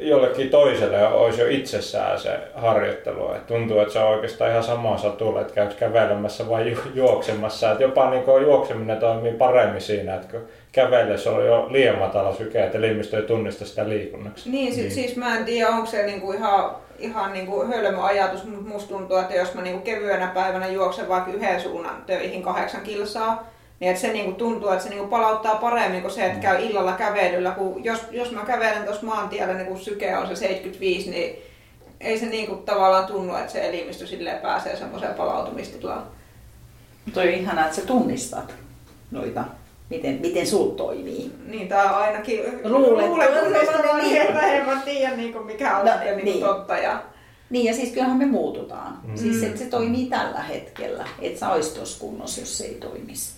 [0.00, 3.34] jollekin toiselle olisi jo itsessään se harjoittelu.
[3.34, 7.72] Et tuntuu, että se on oikeastaan ihan sama satulla, että käykö kävelemässä vai ju- juoksemassa.
[7.72, 12.34] Et jopa niin kuin, juokseminen toimii paremmin siinä, että kun kävellessä on jo liian matala
[12.34, 14.50] syke, että elimistö ei tunnista sitä liikunnaksi.
[14.50, 14.90] Niin, niin.
[14.90, 18.88] siis mä en tiedä, onko se niinku ihan ihan niin kuin hölmö ajatus, mutta musta
[18.88, 23.46] tuntuu, että jos mä niin kuin kevyenä päivänä juoksen vaikka yhden suunnan töihin kahdeksan kilsaa,
[23.80, 26.40] niin että se niin kuin tuntuu, että se niin kuin palauttaa paremmin kuin se, että
[26.40, 27.50] käy illalla kävelyllä.
[27.50, 31.38] Kun jos, jos mä kävelen tuossa maantiellä, niin kun syke on se 75, niin
[32.00, 36.06] ei se niin kuin tavallaan tunnu, että se elimistö silleen pääsee semmoiseen palautumistilaan.
[37.14, 38.54] Toi on ihanaa, että sä tunnistat
[39.10, 39.44] noita
[39.90, 41.32] miten, miten sul toimii.
[41.46, 43.30] Niin, tää ainakin luulet, luulet
[44.02, 46.24] niin, että en mä tiedä niin kuin mikä on no, niin.
[46.24, 46.78] Niin totta.
[46.78, 47.02] Ja...
[47.50, 49.00] Niin ja siis kyllähän me muututaan.
[49.04, 49.16] Mm.
[49.16, 53.37] Siis että se toimii tällä hetkellä, että sä ois tuossa kunnossa, jos se ei toimisi.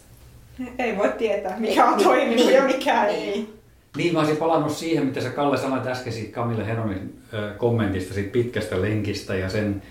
[0.79, 2.55] Ei voi tietää, mikä on toiminut niin.
[2.55, 3.33] ja mikä niin.
[3.33, 3.49] ei.
[3.97, 7.23] Niin, mä olisin palannut siihen, mitä sä Kalle sanoit äsken siitä Camille Heronin
[7.59, 9.83] kommentista siitä pitkästä lenkistä ja sen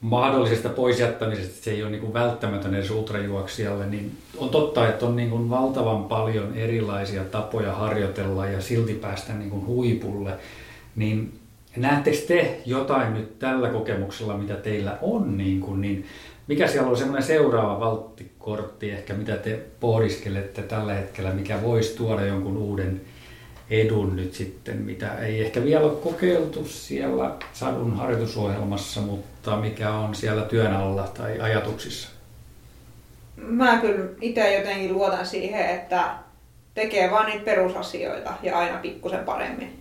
[0.00, 5.16] mahdollisesta poisjättämisestä, se ei ole niin kuin välttämätön edes ultrajuoksijalle, niin on totta, että on
[5.16, 10.32] niin kuin valtavan paljon erilaisia tapoja harjoitella ja silti päästä niin kuin huipulle.
[10.96, 11.32] Niin
[11.76, 16.06] näettekö te jotain nyt tällä kokemuksella, mitä teillä on, niin, kuin, niin
[16.46, 22.26] mikä siellä on semmoinen seuraava valttikortti ehkä, mitä te pohdiskelette tällä hetkellä, mikä voisi tuoda
[22.26, 23.00] jonkun uuden
[23.70, 30.14] edun nyt sitten, mitä ei ehkä vielä ole kokeiltu siellä sadun harjoitusohjelmassa, mutta mikä on
[30.14, 32.08] siellä työn alla tai ajatuksissa?
[33.36, 36.14] Mä kyllä itse jotenkin luotan siihen, että
[36.74, 39.79] tekee vaan niitä perusasioita ja aina pikkusen paremmin.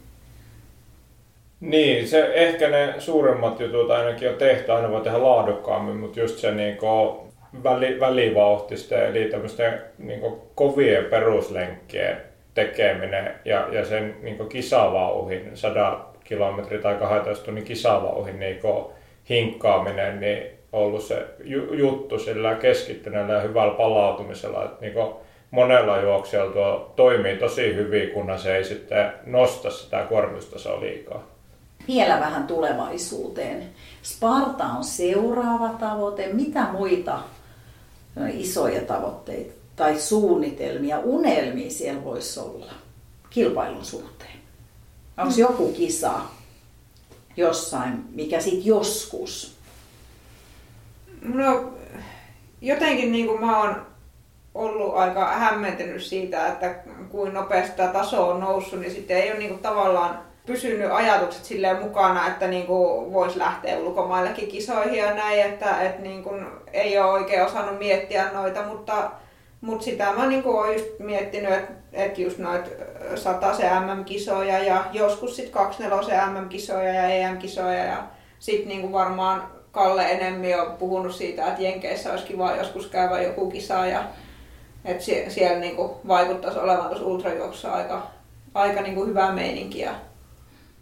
[1.60, 6.38] Niin, se, ehkä ne suuremmat jutut ainakin on tehty, aina voi tehdä laadukkaammin, mutta just
[6.38, 6.78] se niin
[7.64, 10.22] väli, välivauhtisten eli tämmöisten niin
[10.56, 12.18] kovien peruslenkkien
[12.54, 18.60] tekeminen ja, ja sen niin kisavauhin, 100 kilometri tai 12 tunnin kisavauhin niin
[19.30, 21.26] hinkkaaminen, niin ollut se
[21.72, 24.64] juttu sillä keskittyneellä ja hyvällä palautumisella.
[24.64, 24.94] Että, niin
[25.52, 31.39] monella juoksijalla tuo toimii tosi hyvin, kunhan se ei sitten nosta sitä kuormitustasoa liikaa
[31.90, 33.70] vielä vähän tulevaisuuteen.
[34.04, 36.34] Sparta on seuraava tavoite.
[36.34, 37.20] Mitä muita
[38.34, 42.72] isoja tavoitteita tai suunnitelmia, unelmia siellä voisi olla
[43.30, 44.40] kilpailun suhteen?
[45.18, 45.40] Onko mm.
[45.40, 46.14] joku kisa
[47.38, 49.56] jossain, mikä sitten joskus?
[51.22, 51.74] No
[52.62, 53.86] jotenkin niin kuin mä oon
[54.56, 56.76] ollut aika hämmentynyt siitä, että
[57.10, 61.46] kuin nopeasti tämä taso on noussut, niin sitten ei ole niin kuin tavallaan pysynyt ajatukset
[61.46, 62.68] silleen mukana, että niin
[63.14, 68.32] voisi lähteä ulkomaillekin kisoihin ja näin, että, että niin kuin ei ole oikein osannut miettiä
[68.34, 69.12] noita, mutta,
[69.62, 72.70] mutta sitä mä niin kuin olen just miettinyt, että, että just noita
[73.58, 78.04] se MM-kisoja ja joskus sitten 24 MM-kisoja ja EM-kisoja ja
[78.40, 83.22] sitten niin kuin varmaan Kalle enemmän on puhunut siitä, että Jenkeissä olisi kiva joskus käydä
[83.22, 84.04] joku kisa ja
[84.86, 88.08] että siellä niin kuin vaikuttaisi olevan tuossa ultrajuoksussa aika,
[88.54, 89.96] aika niin kuin hyvää meininkiä.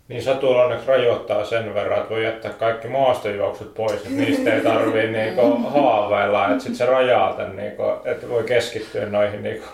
[0.08, 4.62] Niin Satu onneksi rajoittaa sen verran, että voi jättää kaikki maastojuoksut pois, että niistä ei
[4.62, 9.66] tarvii niinku haaveilla, että sitten se rajaa tämän, niinku, että voi keskittyä noihin niinku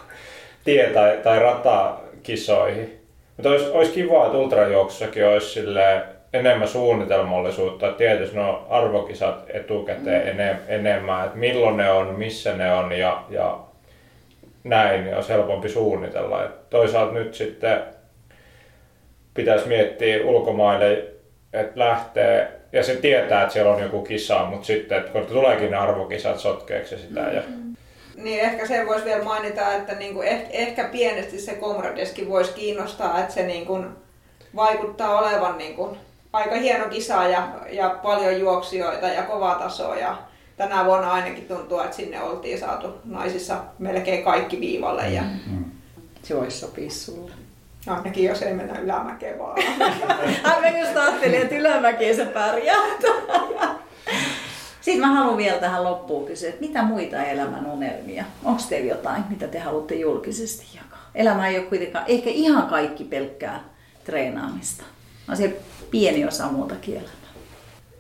[0.64, 3.00] tie- tai, tai ratakisoihin.
[3.38, 5.60] Mutta olisi, olisi kiva, että ultrajuoksussakin olisi
[6.34, 12.74] enemmän suunnitelmallisuutta, että tietysti no arvokisat etukäteen enem, enemmän, että milloin ne on, missä ne
[12.74, 13.60] on ja, ja
[14.64, 16.44] näin, niin olisi helpompi suunnitella.
[16.44, 17.84] Et toisaalta nyt sitten
[19.34, 21.06] pitäisi miettiä ulkomaille,
[21.54, 25.72] että lähtee, ja se tietää, että siellä on joku kisa, mutta sitten, että kun tuleekin
[25.72, 27.20] ne arvokisat, sotkeeksi sitä.
[27.20, 27.42] Ja...
[27.42, 27.76] Mm-hmm.
[28.16, 33.20] Niin ehkä sen voisi vielä mainita, että niinku ehkä, ehkä pienesti se komradeski voisi kiinnostaa,
[33.20, 33.80] että se niinku
[34.56, 35.98] vaikuttaa olevan niinku
[36.34, 39.96] aika hieno kisa ja, ja paljon juoksijoita ja kova taso.
[39.96, 40.18] Ja
[40.58, 45.10] tänä vuonna ainakin tuntuu, että sinne oltiin saatu naisissa melkein kaikki viivalle.
[45.10, 45.22] Ja...
[45.22, 45.66] Mm-hmm.
[46.24, 47.32] Se voisi sopia sulle.
[47.88, 49.58] Ainakin jos ei mennä ylämäkeen vaan.
[50.62, 52.78] Mä just ajattelin, että ylämäkeen se pärjää.
[54.82, 58.26] Sitten mä haluan vielä tähän loppuun kysyä, että mitä muita elämän unelmia?
[58.44, 61.10] Onko teillä jotain, mitä te haluatte julkisesti jakaa?
[61.16, 63.64] Elämä ei ole kuitenkaan ehkä ihan kaikki pelkkää
[64.04, 64.84] treenaamista.
[65.30, 65.60] On se
[65.92, 67.10] pieni osa muuta elämää.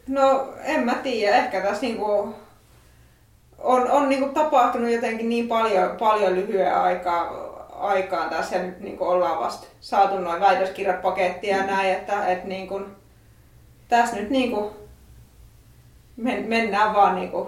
[0.08, 2.36] No en mä tiedä, ehkä tässä niinku
[3.58, 7.43] on, on niinku tapahtunut jotenkin niin paljon, paljon lyhyen aikaa
[7.84, 12.48] aikaan tässä ja nyt niin kuin ollaan vasta saatu noin väitöskirjapakettia ja näin, että, että
[12.48, 12.86] niin kuin,
[13.90, 14.70] tässä nyt niin kuin
[16.18, 17.48] men, mennään vaan niin kuin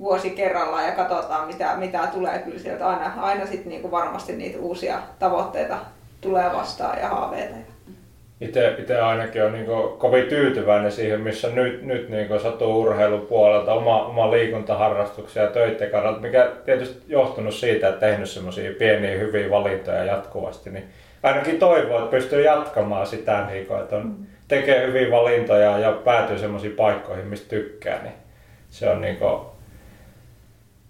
[0.00, 2.38] vuosi kerrallaan ja katsotaan mitä, mitä tulee.
[2.38, 5.78] Kyllä sieltä aina, aina sit niin kuin varmasti niitä uusia tavoitteita
[6.20, 7.54] tulee vastaan ja haaveita
[8.40, 9.66] itse ainakin on niin
[9.98, 15.90] kovin tyytyväinen siihen, missä nyt, nyt niin satuu urheilun puolelta, oma, oma liikuntaharrastuksia ja töiden
[15.90, 20.84] kannalta, mikä tietysti johtunut siitä, että tehnyt semmoisia pieniä hyviä valintoja jatkuvasti, niin
[21.22, 24.16] ainakin toivoo, että pystyy jatkamaan sitä, niin kuin, että on,
[24.48, 28.14] tekee hyviä valintoja ja päätyy semmoisiin paikkoihin, mistä tykkää, niin
[28.70, 29.40] se on niin kuin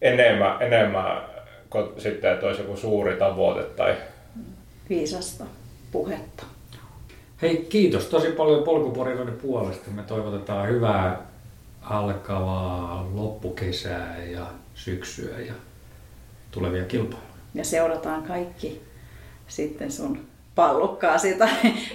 [0.03, 1.22] enemmän, enemmän
[1.70, 3.94] kuin sitten, että olisi joku suuri tavoite tai
[4.88, 5.44] viisasta
[5.92, 6.44] puhetta.
[7.43, 9.91] Hei, kiitos tosi paljon polkuporiroiden puolesta.
[9.91, 11.26] Me toivotetaan hyvää
[11.82, 15.53] alkavaa loppukesää ja syksyä ja
[16.51, 17.30] tulevia kilpailuja.
[17.55, 18.82] Ja seurataan kaikki
[19.49, 21.49] sitten sun pallukkaa, sitä,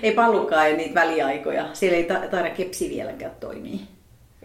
[0.04, 1.70] ei pallukkaa ja niitä väliaikoja.
[1.74, 3.82] Siellä ei taida kepsi vieläkään toimii.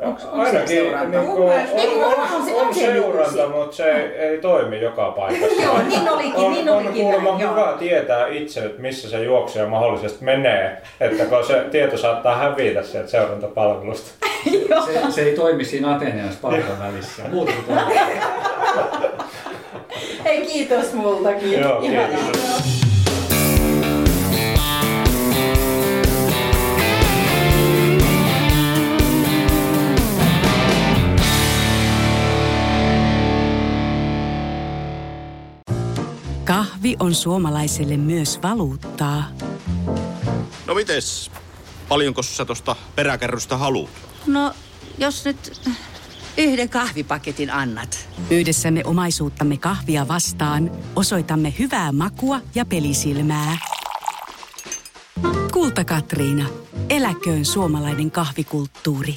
[0.03, 1.18] Onko, Ainakin seuranta?
[1.18, 5.62] Niin kuin, on, on, on, on seuranta, mutta se ei, ei toimi joka paikassa.
[5.62, 6.34] Joo, niin olikin.
[6.34, 11.24] On, niin olikin on kuulemma hyvä tietää itse, että missä se juoksija mahdollisesti menee, että
[11.24, 14.11] kun se tieto saattaa hävitä sieltä seurantapalvelusta.
[14.86, 17.22] se, se ei toimi siinä Atenean ja Spartan välissä.
[17.30, 17.78] Muuta kuin
[20.24, 21.61] Hei, kiitos multakin.
[21.61, 22.89] Joo, kiitos.
[36.51, 39.24] Kahvi on suomalaiselle myös valuuttaa–
[40.80, 41.30] mites?
[41.88, 43.90] Paljonko sä tosta peräkärrystä haluat?
[44.26, 44.53] No,
[44.98, 45.61] jos nyt
[46.36, 48.09] yhden kahvipaketin annat.
[48.30, 53.59] Yhdessämme omaisuuttamme kahvia vastaan osoitamme hyvää makua ja pelisilmää.
[55.53, 56.46] Kulta Katriina.
[56.88, 59.16] Eläköön suomalainen kahvikulttuuri.